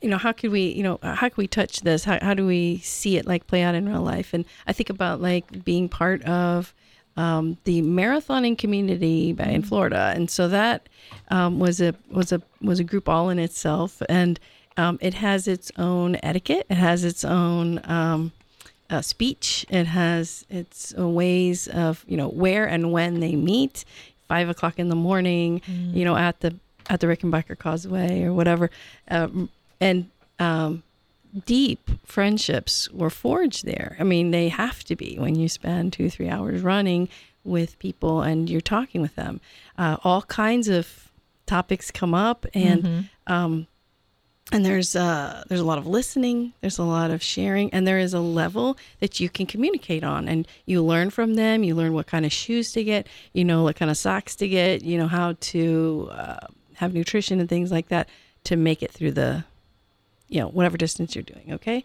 you 0.00 0.08
know, 0.08 0.16
how 0.16 0.32
could 0.32 0.50
we, 0.50 0.68
you 0.68 0.82
know, 0.82 0.98
how 1.02 1.28
can 1.28 1.34
we 1.36 1.46
touch 1.46 1.80
this? 1.80 2.04
How, 2.04 2.18
how 2.22 2.32
do 2.32 2.46
we 2.46 2.78
see 2.78 3.18
it 3.18 3.26
like 3.26 3.46
play 3.46 3.62
out 3.62 3.74
in 3.74 3.86
real 3.86 4.00
life? 4.00 4.32
And 4.32 4.46
I 4.66 4.72
think 4.72 4.88
about 4.88 5.20
like 5.20 5.62
being 5.62 5.90
part 5.90 6.22
of 6.22 6.72
um, 7.16 7.58
the 7.64 7.82
marathoning 7.82 8.56
community 8.56 9.34
in 9.38 9.62
Florida, 9.62 10.12
and 10.14 10.30
so 10.30 10.48
that 10.48 10.88
um, 11.28 11.58
was 11.58 11.80
a 11.80 11.94
was 12.10 12.32
a 12.32 12.42
was 12.62 12.80
a 12.80 12.84
group 12.84 13.08
all 13.08 13.30
in 13.30 13.38
itself, 13.38 14.02
and 14.08 14.38
um, 14.76 14.98
it 15.00 15.14
has 15.14 15.48
its 15.48 15.70
own 15.76 16.16
etiquette. 16.22 16.66
It 16.70 16.76
has 16.76 17.04
its 17.04 17.24
own 17.24 17.80
um, 17.84 18.32
uh, 18.88 19.02
speech. 19.02 19.66
It 19.68 19.86
has 19.86 20.44
its 20.48 20.94
ways 20.94 21.68
of 21.68 22.04
you 22.08 22.16
know 22.16 22.28
where 22.28 22.66
and 22.66 22.92
when 22.92 23.20
they 23.20 23.36
meet. 23.36 23.84
Five 24.28 24.48
o'clock 24.48 24.78
in 24.78 24.88
the 24.88 24.96
morning, 24.96 25.60
mm. 25.60 25.92
you 25.92 26.04
know, 26.04 26.16
at 26.16 26.40
the 26.40 26.54
at 26.88 27.00
the 27.00 27.08
Rickenbacker 27.08 27.58
Causeway 27.58 28.22
or 28.22 28.32
whatever, 28.32 28.70
um, 29.08 29.48
and 29.80 30.08
um, 30.38 30.82
deep 31.46 31.90
friendships 32.04 32.90
were 32.90 33.10
forged 33.10 33.64
there. 33.64 33.96
I 33.98 34.04
mean, 34.04 34.30
they 34.30 34.48
have 34.48 34.84
to 34.84 34.96
be 34.96 35.16
when 35.18 35.36
you 35.36 35.48
spend 35.48 35.92
two 35.92 36.10
three 36.10 36.28
hours 36.28 36.62
running 36.62 37.08
with 37.44 37.78
people 37.78 38.22
and 38.22 38.50
you're 38.50 38.60
talking 38.60 39.00
with 39.00 39.16
them. 39.16 39.40
Uh, 39.78 39.96
all 40.04 40.22
kinds 40.22 40.68
of 40.68 41.10
topics 41.46 41.90
come 41.90 42.14
up, 42.14 42.46
and 42.54 42.82
mm-hmm. 42.82 43.32
um, 43.32 43.66
and 44.52 44.64
there's 44.64 44.96
uh, 44.96 45.44
there's 45.48 45.60
a 45.60 45.64
lot 45.64 45.78
of 45.78 45.86
listening 45.86 46.52
there's 46.60 46.78
a 46.78 46.84
lot 46.84 47.10
of 47.10 47.22
sharing 47.22 47.72
and 47.72 47.86
there 47.86 47.98
is 47.98 48.14
a 48.14 48.20
level 48.20 48.76
that 48.98 49.20
you 49.20 49.28
can 49.28 49.46
communicate 49.46 50.04
on 50.04 50.28
and 50.28 50.46
you 50.66 50.82
learn 50.82 51.10
from 51.10 51.34
them 51.34 51.62
you 51.62 51.74
learn 51.74 51.92
what 51.92 52.06
kind 52.06 52.26
of 52.26 52.32
shoes 52.32 52.72
to 52.72 52.82
get 52.82 53.06
you 53.32 53.44
know 53.44 53.62
what 53.62 53.76
kind 53.76 53.90
of 53.90 53.96
socks 53.96 54.34
to 54.34 54.48
get 54.48 54.82
you 54.82 54.98
know 54.98 55.06
how 55.06 55.34
to 55.40 56.08
uh, 56.12 56.46
have 56.74 56.94
nutrition 56.94 57.40
and 57.40 57.48
things 57.48 57.70
like 57.70 57.88
that 57.88 58.08
to 58.44 58.56
make 58.56 58.82
it 58.82 58.90
through 58.90 59.12
the 59.12 59.44
you 60.30 60.40
know 60.40 60.48
whatever 60.48 60.76
distance 60.76 61.14
you're 61.14 61.22
doing 61.22 61.52
okay 61.52 61.84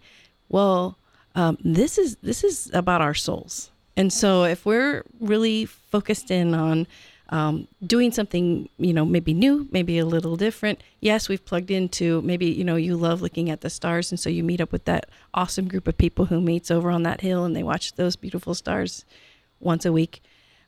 well 0.49 0.97
um, 1.36 1.58
this 1.63 1.97
is 1.97 2.15
this 2.17 2.43
is 2.43 2.69
about 2.73 3.01
our 3.01 3.13
souls 3.13 3.71
and 3.97 4.12
so 4.12 4.43
if 4.43 4.65
we're 4.65 5.03
really 5.19 5.65
focused 5.65 6.31
in 6.31 6.53
on 6.53 6.88
um, 7.29 7.67
doing 7.86 8.12
something, 8.12 8.69
you 8.77 8.93
know, 8.93 9.05
maybe 9.05 9.34
new, 9.34 9.67
maybe 9.71 9.97
a 9.97 10.05
little 10.05 10.36
different. 10.36 10.81
Yes, 10.99 11.27
we've 11.27 11.43
plugged 11.43 11.71
into 11.71 12.21
maybe, 12.21 12.45
you 12.45 12.63
know, 12.63 12.75
you 12.75 12.95
love 12.95 13.21
looking 13.21 13.49
at 13.49 13.62
the 13.62 13.69
stars. 13.69 14.12
And 14.12 14.19
so 14.19 14.29
you 14.29 14.43
meet 14.43 14.62
up 14.62 14.71
with 14.71 14.86
that 14.86 15.10
awesome 15.34 15.67
group 15.67 15.88
of 15.88 15.97
people 15.97 16.25
who 16.25 16.39
meets 16.39 16.69
over 16.69 16.91
on 16.91 17.03
that 17.03 17.21
hill 17.21 17.43
and 17.43 17.55
they 17.55 17.63
watch 17.63 17.93
those 17.93 18.15
beautiful 18.15 18.53
stars 18.53 19.05
once 19.60 19.86
a 19.86 19.91
week 19.91 20.21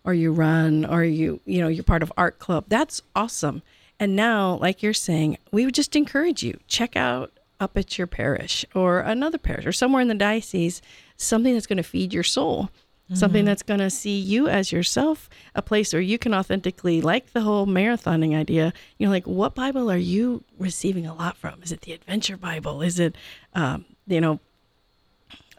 or 0.04 0.14
you 0.14 0.32
run 0.32 0.86
or 0.86 1.04
you, 1.04 1.42
you 1.46 1.62
know, 1.62 1.68
you're 1.68 1.84
part 1.84 2.04
of 2.04 2.12
art 2.18 2.40
club. 2.40 2.66
That's 2.68 3.02
awesome. 3.16 3.62
And 4.00 4.16
now, 4.16 4.56
like 4.56 4.82
you're 4.82 4.94
saying, 4.94 5.38
we 5.52 5.66
would 5.66 5.76
just 5.76 5.96
encourage 5.96 6.44
you 6.44 6.60
check 6.68 6.96
out 6.96 7.32
up 7.60 7.78
at 7.78 7.98
your 7.98 8.08
parish 8.08 8.66
or 8.76 9.00
another 9.00 9.38
parish 9.38 9.66
or 9.66 9.72
somewhere 9.72 10.02
in 10.02 10.08
the 10.08 10.16
diocese 10.16 10.82
something 11.16 11.54
that's 11.54 11.68
going 11.68 11.78
to 11.78 11.84
feed 11.84 12.14
your 12.14 12.24
soul 12.24 12.70
mm-hmm. 13.08 13.16
something 13.16 13.46
that's 13.46 13.64
going 13.64 13.80
to 13.80 13.90
see 13.90 14.18
you 14.18 14.48
as 14.48 14.72
yourself, 14.72 15.30
a 15.56 15.62
place 15.62 15.94
where 15.94 16.02
you 16.02 16.18
can 16.18 16.34
authentically, 16.34 17.02
like 17.02 17.32
the 17.34 17.42
whole 17.42 17.66
marathoning 17.66 18.36
idea, 18.36 18.74
you 18.98 19.06
know, 19.06 19.12
like 19.12 19.26
what 19.26 19.56
Bible 19.56 19.90
are 19.90 19.98
you 19.98 20.44
receiving 20.60 21.06
a 21.06 21.14
lot 21.14 21.38
from? 21.38 21.62
Is 21.64 21.72
it 21.72 21.82
the 21.82 21.94
Adventure 21.94 22.38
Bible? 22.38 22.82
Is 22.82 23.00
it, 23.00 23.16
um, 23.54 23.86
you 24.08 24.22
know, 24.22 24.40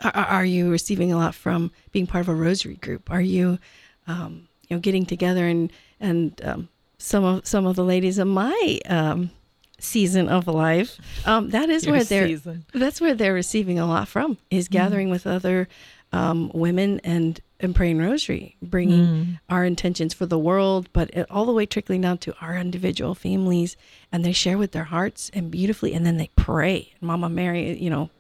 are, 0.04 0.12
are, 0.14 0.44
you 0.44 0.70
receiving 0.70 1.12
a 1.12 1.16
lot 1.16 1.34
from 1.34 1.72
being 1.90 2.06
part 2.06 2.22
of 2.22 2.28
a 2.28 2.34
rosary 2.34 2.76
group? 2.76 3.10
Are 3.10 3.20
you, 3.20 3.58
um, 4.06 4.48
you 4.68 4.76
know, 4.76 4.80
getting 4.80 5.06
together 5.06 5.46
and 5.46 5.72
and 6.00 6.40
um, 6.44 6.68
some 6.98 7.24
of 7.24 7.46
some 7.46 7.66
of 7.66 7.74
the 7.74 7.84
ladies 7.84 8.18
of 8.18 8.28
my 8.28 8.80
um, 8.86 9.30
season 9.78 10.28
of 10.28 10.46
life. 10.46 10.98
Um, 11.24 11.50
that 11.50 11.70
is 11.70 11.84
Your 11.84 11.94
where 11.94 12.04
they're 12.04 12.26
season. 12.26 12.64
that's 12.74 13.00
where 13.00 13.14
they're 13.14 13.34
receiving 13.34 13.78
a 13.78 13.86
lot 13.86 14.08
from 14.08 14.38
is 14.50 14.66
mm-hmm. 14.66 14.72
gathering 14.72 15.08
mm. 15.08 15.12
with 15.12 15.26
other 15.26 15.68
um, 16.12 16.50
women 16.54 17.00
and 17.04 17.40
and 17.60 17.74
praying 17.74 17.98
rosary, 17.98 18.56
bringing 18.62 19.06
mm. 19.06 19.40
our 19.48 19.64
intentions 19.64 20.14
for 20.14 20.26
the 20.26 20.38
world, 20.38 20.88
but 20.92 21.10
it, 21.10 21.26
all 21.28 21.44
the 21.44 21.52
way 21.52 21.66
trickling 21.66 22.02
down 22.02 22.18
to 22.18 22.34
our 22.40 22.56
individual 22.56 23.14
families, 23.16 23.76
and 24.12 24.24
they 24.24 24.32
share 24.32 24.56
with 24.56 24.70
their 24.70 24.84
hearts 24.84 25.28
and 25.34 25.50
beautifully, 25.50 25.92
and 25.92 26.06
then 26.06 26.18
they 26.18 26.30
pray. 26.36 26.92
Mama 27.00 27.28
Mary, 27.28 27.76
you 27.76 27.90
know, 27.90 28.10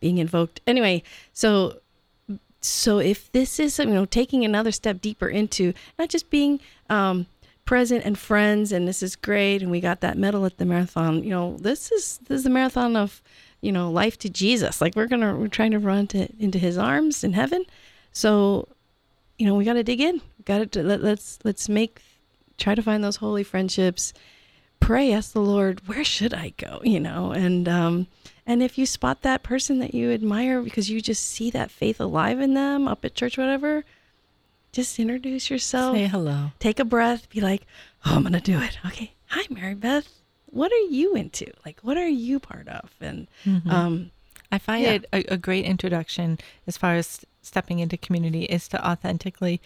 being 0.00 0.18
invoked. 0.18 0.60
Anyway, 0.66 1.02
so 1.32 1.80
so 2.60 2.98
if 2.98 3.30
this 3.32 3.60
is 3.60 3.78
you 3.78 3.86
know 3.86 4.04
taking 4.04 4.44
another 4.44 4.72
step 4.72 5.00
deeper 5.00 5.28
into 5.28 5.72
not 5.98 6.08
just 6.08 6.30
being 6.30 6.60
um, 6.90 7.26
present 7.66 8.04
and 8.04 8.18
friends, 8.18 8.72
and 8.72 8.88
this 8.88 9.02
is 9.02 9.14
great, 9.14 9.60
and 9.60 9.70
we 9.70 9.80
got 9.80 10.00
that 10.00 10.16
medal 10.16 10.46
at 10.46 10.56
the 10.56 10.64
marathon. 10.64 11.22
You 11.22 11.30
know, 11.30 11.56
this 11.58 11.92
is 11.92 12.18
this 12.26 12.40
is 12.40 12.46
a 12.46 12.50
marathon 12.50 12.96
of 12.96 13.22
you 13.60 13.72
know, 13.72 13.90
life 13.90 14.18
to 14.18 14.30
Jesus. 14.30 14.80
Like 14.80 14.94
we're 14.94 15.08
gonna 15.08 15.34
we're 15.34 15.48
trying 15.48 15.72
to 15.72 15.78
run 15.78 16.06
to 16.08 16.28
into 16.38 16.58
His 16.58 16.78
arms 16.78 17.24
in 17.24 17.32
heaven. 17.32 17.64
So, 18.12 18.68
you 19.38 19.46
know, 19.46 19.54
we 19.54 19.64
got 19.64 19.74
to 19.74 19.82
dig 19.82 20.00
in. 20.00 20.20
Got 20.44 20.72
to 20.72 20.82
let, 20.82 21.02
let's 21.02 21.38
let's 21.44 21.68
make 21.68 22.00
try 22.58 22.74
to 22.74 22.82
find 22.82 23.02
those 23.02 23.16
holy 23.16 23.42
friendships. 23.42 24.12
Pray, 24.78 25.12
ask 25.12 25.32
the 25.32 25.40
Lord, 25.40 25.86
where 25.88 26.04
should 26.04 26.32
I 26.34 26.50
go? 26.58 26.80
You 26.84 27.00
know, 27.00 27.32
and 27.32 27.68
um, 27.68 28.06
and 28.46 28.62
if 28.62 28.78
you 28.78 28.86
spot 28.86 29.22
that 29.22 29.42
person 29.42 29.80
that 29.80 29.94
you 29.94 30.12
admire 30.12 30.62
because 30.62 30.90
you 30.90 31.00
just 31.00 31.24
see 31.24 31.50
that 31.50 31.70
faith 31.70 31.98
alive 31.98 32.40
in 32.40 32.54
them 32.54 32.86
up 32.86 33.04
at 33.04 33.14
church, 33.14 33.36
whatever, 33.36 33.84
just 34.76 34.98
introduce 34.98 35.50
yourself. 35.50 35.96
Say 35.96 36.06
hello. 36.06 36.52
Take 36.58 36.78
a 36.78 36.84
breath. 36.84 37.28
Be 37.30 37.40
like, 37.40 37.62
oh, 38.04 38.16
I'm 38.16 38.22
gonna 38.22 38.40
do 38.40 38.60
it. 38.60 38.78
Okay. 38.86 39.12
Hi, 39.28 39.42
Mary 39.50 39.74
Beth 39.74 40.08
what 40.56 40.72
are 40.72 40.86
you 40.90 41.14
into? 41.14 41.46
Like, 41.64 41.80
what 41.82 41.96
are 41.96 42.08
you 42.08 42.40
part 42.40 42.66
of? 42.68 42.90
And 43.00 43.28
mm-hmm. 43.44 43.70
um, 43.70 44.10
I 44.50 44.58
find 44.58 44.82
yeah. 44.82 44.92
it 44.92 45.04
a, 45.12 45.34
a, 45.34 45.36
great 45.36 45.66
introduction 45.66 46.38
as 46.66 46.78
far 46.78 46.94
as 46.94 47.24
stepping 47.42 47.78
into 47.80 47.96
community 47.96 48.44
is 48.44 48.66
to 48.68 48.88
authentically 48.88 49.60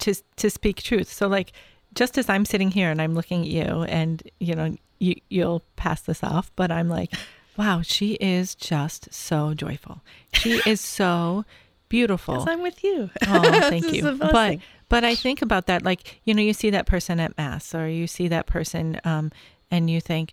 to 0.00 0.14
to 0.36 0.50
speak 0.50 0.82
truth. 0.82 1.10
So 1.10 1.28
like 1.28 1.52
just 1.94 2.18
as 2.18 2.28
I'm 2.28 2.44
sitting 2.44 2.70
here 2.70 2.90
and 2.90 3.00
I'm 3.00 3.14
looking 3.14 3.42
at 3.42 3.48
you 3.48 3.84
and 3.84 4.22
you 4.38 4.54
know 4.54 4.76
you 4.98 5.16
you'll 5.28 5.62
pass 5.76 6.02
this 6.02 6.22
off, 6.22 6.50
but 6.56 6.70
I'm 6.70 6.88
like, 6.88 7.12
wow, 7.56 7.80
she 7.82 8.14
is 8.14 8.54
just 8.54 9.12
so 9.14 9.54
joyful. 9.54 10.02
She 10.34 10.60
is 10.66 10.80
so 10.80 11.44
beautiful. 11.92 12.34
Yes, 12.38 12.48
I'm 12.48 12.62
with 12.62 12.82
you. 12.82 13.10
Oh, 13.28 13.42
thank 13.70 13.92
you. 13.92 14.16
But 14.18 14.58
but 14.88 15.04
I 15.04 15.14
think 15.14 15.42
about 15.42 15.66
that, 15.66 15.82
like 15.82 16.20
you 16.24 16.34
know, 16.34 16.42
you 16.42 16.52
see 16.52 16.70
that 16.70 16.86
person 16.86 17.20
at 17.20 17.36
mass, 17.38 17.74
or 17.74 17.88
you 17.88 18.06
see 18.06 18.28
that 18.28 18.46
person 18.46 19.00
um, 19.04 19.30
and 19.70 19.88
you 19.88 20.00
think 20.00 20.32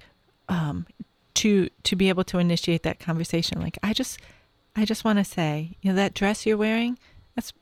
um, 0.49 0.85
to 1.39 1.69
to 1.83 1.95
be 1.95 2.09
able 2.09 2.25
to 2.25 2.37
initiate 2.37 2.83
that 2.83 2.99
conversation 2.99 3.61
like 3.61 3.77
i 3.81 3.93
just 3.93 4.19
i 4.75 4.83
just 4.83 5.05
want 5.05 5.17
to 5.17 5.23
say 5.23 5.77
you 5.81 5.89
know 5.89 5.95
that 5.95 6.13
dress 6.13 6.45
you're 6.45 6.57
wearing 6.57 6.99
that's 7.33 7.53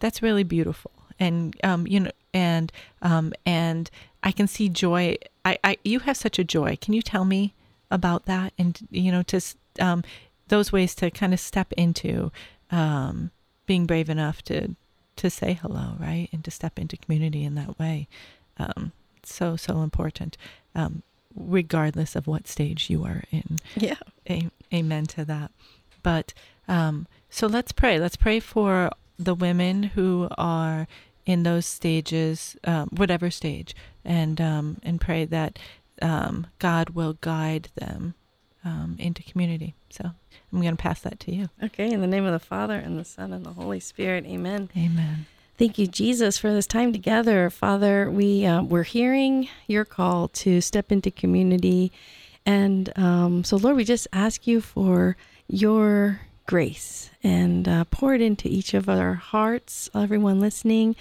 that's 0.00 0.20
really 0.20 0.42
beautiful 0.42 0.90
and 1.20 1.54
um, 1.62 1.86
you 1.86 2.00
know 2.00 2.10
and 2.32 2.72
um, 3.02 3.32
and 3.46 3.88
i 4.24 4.32
can 4.32 4.48
see 4.48 4.68
joy 4.68 5.16
I, 5.44 5.58
I 5.62 5.76
you 5.84 6.00
have 6.00 6.16
such 6.16 6.40
a 6.40 6.44
joy 6.44 6.76
can 6.80 6.92
you 6.92 7.02
tell 7.02 7.24
me 7.24 7.54
about 7.88 8.24
that 8.24 8.52
and 8.58 8.80
you 8.90 9.12
know 9.12 9.22
to 9.22 9.40
um, 9.78 10.02
those 10.48 10.72
ways 10.72 10.96
to 10.96 11.10
kind 11.10 11.32
of 11.32 11.38
step 11.38 11.72
into 11.74 12.32
um, 12.70 13.30
being 13.66 13.86
brave 13.86 14.08
enough 14.08 14.42
to 14.42 14.74
to 15.16 15.30
say 15.30 15.52
hello 15.54 15.94
right 15.98 16.28
and 16.32 16.44
to 16.44 16.50
step 16.50 16.78
into 16.78 16.96
community 16.96 17.44
in 17.44 17.54
that 17.54 17.78
way 17.78 18.08
um, 18.58 18.92
so 19.22 19.56
so 19.56 19.82
important 19.82 20.36
um, 20.74 21.02
regardless 21.34 22.14
of 22.14 22.26
what 22.26 22.46
stage 22.48 22.88
you 22.88 23.04
are 23.04 23.24
in. 23.30 23.58
Yeah. 23.76 23.96
A- 24.28 24.50
amen 24.72 25.06
to 25.06 25.24
that. 25.24 25.50
But 26.02 26.32
um, 26.68 27.06
so 27.30 27.46
let's 27.46 27.72
pray. 27.72 27.98
Let's 27.98 28.16
pray 28.16 28.40
for 28.40 28.90
the 29.18 29.34
women 29.34 29.82
who 29.84 30.28
are 30.36 30.86
in 31.26 31.42
those 31.42 31.66
stages, 31.66 32.56
um, 32.64 32.88
whatever 32.94 33.30
stage, 33.30 33.74
and 34.04 34.40
um, 34.40 34.78
and 34.82 35.00
pray 35.00 35.24
that 35.24 35.58
um, 36.02 36.46
God 36.58 36.90
will 36.90 37.14
guide 37.20 37.68
them 37.74 38.14
um, 38.64 38.96
into 38.98 39.22
community. 39.22 39.74
So 39.90 40.04
I'm 40.04 40.60
going 40.60 40.76
to 40.76 40.82
pass 40.82 41.00
that 41.00 41.20
to 41.20 41.34
you. 41.34 41.48
Okay. 41.62 41.90
In 41.90 42.00
the 42.00 42.06
name 42.06 42.24
of 42.24 42.32
the 42.32 42.38
Father 42.38 42.76
and 42.76 42.98
the 42.98 43.04
Son 43.04 43.32
and 43.32 43.44
the 43.44 43.52
Holy 43.52 43.80
Spirit. 43.80 44.24
Amen. 44.26 44.70
Amen. 44.76 45.26
Thank 45.56 45.78
you, 45.78 45.86
Jesus, 45.86 46.36
for 46.36 46.52
this 46.52 46.66
time 46.66 46.92
together. 46.92 47.48
Father, 47.48 48.10
we, 48.10 48.44
uh, 48.44 48.62
we're 48.62 48.82
hearing 48.82 49.48
your 49.68 49.84
call 49.84 50.28
to 50.28 50.60
step 50.60 50.90
into 50.90 51.12
community. 51.12 51.92
And 52.44 52.92
um, 52.98 53.44
so, 53.44 53.56
Lord, 53.56 53.76
we 53.76 53.84
just 53.84 54.08
ask 54.12 54.46
you 54.48 54.60
for 54.60 55.16
your 55.46 56.20
grace 56.46 57.10
and 57.22 57.68
uh, 57.68 57.84
pour 57.84 58.14
it 58.14 58.20
into 58.20 58.48
each 58.48 58.74
of 58.74 58.88
our 58.88 59.14
hearts, 59.14 59.88
everyone 59.94 60.40
listening, 60.40 60.96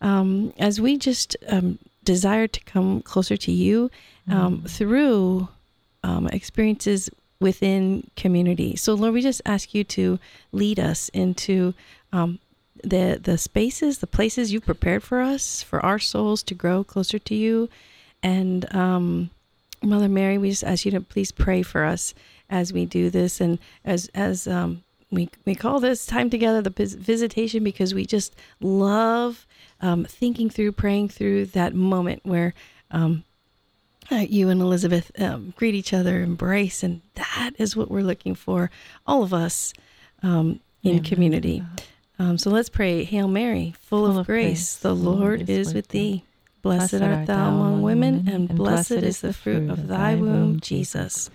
um, 0.00 0.52
as 0.58 0.80
we 0.80 0.98
just 0.98 1.36
um, 1.48 1.78
desire 2.02 2.48
to 2.48 2.60
come 2.64 3.02
closer 3.02 3.36
to 3.36 3.52
you 3.52 3.90
mm. 4.28 4.68
through 4.68 5.48
um, 6.02 6.26
experiences 6.28 7.10
within 7.40 8.08
community. 8.16 8.76
So, 8.76 8.94
Lord, 8.94 9.14
we 9.14 9.22
just 9.22 9.42
ask 9.44 9.74
you 9.74 9.84
to 9.84 10.18
lead 10.52 10.78
us 10.78 11.08
into 11.10 11.74
um, 12.12 12.38
the 12.82 13.18
the 13.22 13.38
spaces, 13.38 13.98
the 13.98 14.06
places 14.06 14.52
you've 14.52 14.64
prepared 14.64 15.02
for 15.02 15.20
us, 15.20 15.62
for 15.62 15.84
our 15.84 15.98
souls 15.98 16.42
to 16.44 16.54
grow 16.54 16.82
closer 16.84 17.18
to 17.18 17.34
you, 17.34 17.68
and 18.22 18.72
um, 18.74 19.30
Mother 19.82 20.08
Mary, 20.08 20.38
we 20.38 20.50
just 20.50 20.64
ask 20.64 20.84
you 20.84 20.90
to 20.92 21.00
please 21.00 21.32
pray 21.32 21.62
for 21.62 21.84
us 21.84 22.14
as 22.48 22.72
we 22.72 22.86
do 22.86 23.10
this, 23.10 23.40
and 23.40 23.58
as 23.84 24.08
as 24.14 24.46
um, 24.46 24.82
we 25.10 25.28
we 25.44 25.54
call 25.54 25.80
this 25.80 26.06
time 26.06 26.30
together 26.30 26.62
the 26.62 26.70
visitation 26.70 27.62
because 27.62 27.94
we 27.94 28.06
just 28.06 28.34
love 28.60 29.46
um, 29.80 30.04
thinking 30.04 30.48
through, 30.48 30.72
praying 30.72 31.08
through 31.08 31.46
that 31.46 31.74
moment 31.74 32.20
where 32.24 32.54
um, 32.90 33.24
uh, 34.10 34.26
you 34.28 34.48
and 34.48 34.60
Elizabeth 34.60 35.10
um, 35.20 35.54
greet 35.56 35.74
each 35.74 35.92
other, 35.92 36.20
embrace, 36.20 36.82
and 36.82 37.02
that 37.14 37.52
is 37.58 37.76
what 37.76 37.90
we're 37.90 38.02
looking 38.02 38.34
for, 38.34 38.70
all 39.06 39.22
of 39.22 39.32
us 39.32 39.72
um, 40.22 40.60
in 40.82 40.92
Amen. 40.92 41.04
community. 41.04 41.62
Um, 42.18 42.38
so 42.38 42.50
let's 42.50 42.68
pray. 42.68 43.04
Hail 43.04 43.28
Mary, 43.28 43.74
full, 43.80 44.06
full 44.06 44.18
of, 44.18 44.26
grace, 44.26 44.48
grace, 44.48 44.76
the 44.76 44.94
Lord, 44.94 45.48
is 45.48 45.74
with 45.74 45.88
thee. 45.88 46.24
Blessed 46.62 47.02
art 47.02 47.26
thou 47.26 47.48
among 47.48 47.82
women, 47.82 48.28
and 48.28 48.48
blessed 48.48 48.92
is 48.92 49.20
the 49.20 49.32
fruit 49.32 49.68
of 49.68 49.88
thy 49.88 50.14
womb, 50.14 50.60
Jesus. 50.60 51.30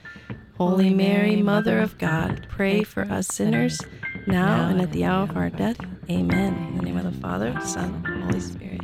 Holy 0.58 0.94
Mary, 0.94 1.36
Mother 1.42 1.80
of 1.80 1.98
God, 1.98 2.48
pray 2.50 2.84
for 2.84 3.02
us 3.02 3.28
sinners, 3.28 3.82
now 4.26 4.70
and 4.70 4.82
at 4.82 4.92
the 4.92 5.04
hour 5.04 5.24
of 5.24 5.36
our 5.36 5.50
death. 5.50 5.78
Amen. 6.10 6.56
In 6.70 6.78
the 6.78 6.84
name 6.84 6.98
of 6.98 7.04
the 7.04 7.20
Father, 7.20 7.60
Son, 7.66 8.02
and 8.08 8.24
Holy 8.24 8.40
Spirit. 8.40 8.77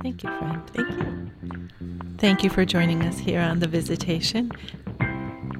Thank 0.00 0.22
you, 0.22 0.30
friend. 0.38 0.70
Thank 0.70 0.90
you. 0.90 1.30
Thank 2.18 2.44
you 2.44 2.50
for 2.50 2.64
joining 2.64 3.02
us 3.02 3.18
here 3.18 3.40
on 3.40 3.60
The 3.60 3.68
Visitation. 3.68 4.52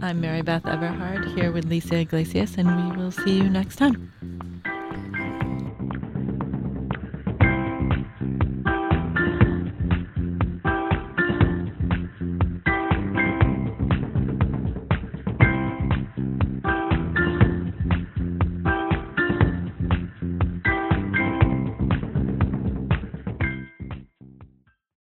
I'm 0.00 0.20
Mary 0.20 0.42
Beth 0.42 0.64
Everhard 0.64 1.26
here 1.36 1.50
with 1.50 1.66
Lisa 1.66 1.96
Iglesias, 1.96 2.56
and 2.56 2.68
we 2.90 2.96
will 2.96 3.10
see 3.10 3.36
you 3.36 3.48
next 3.48 3.76
time. 3.76 4.12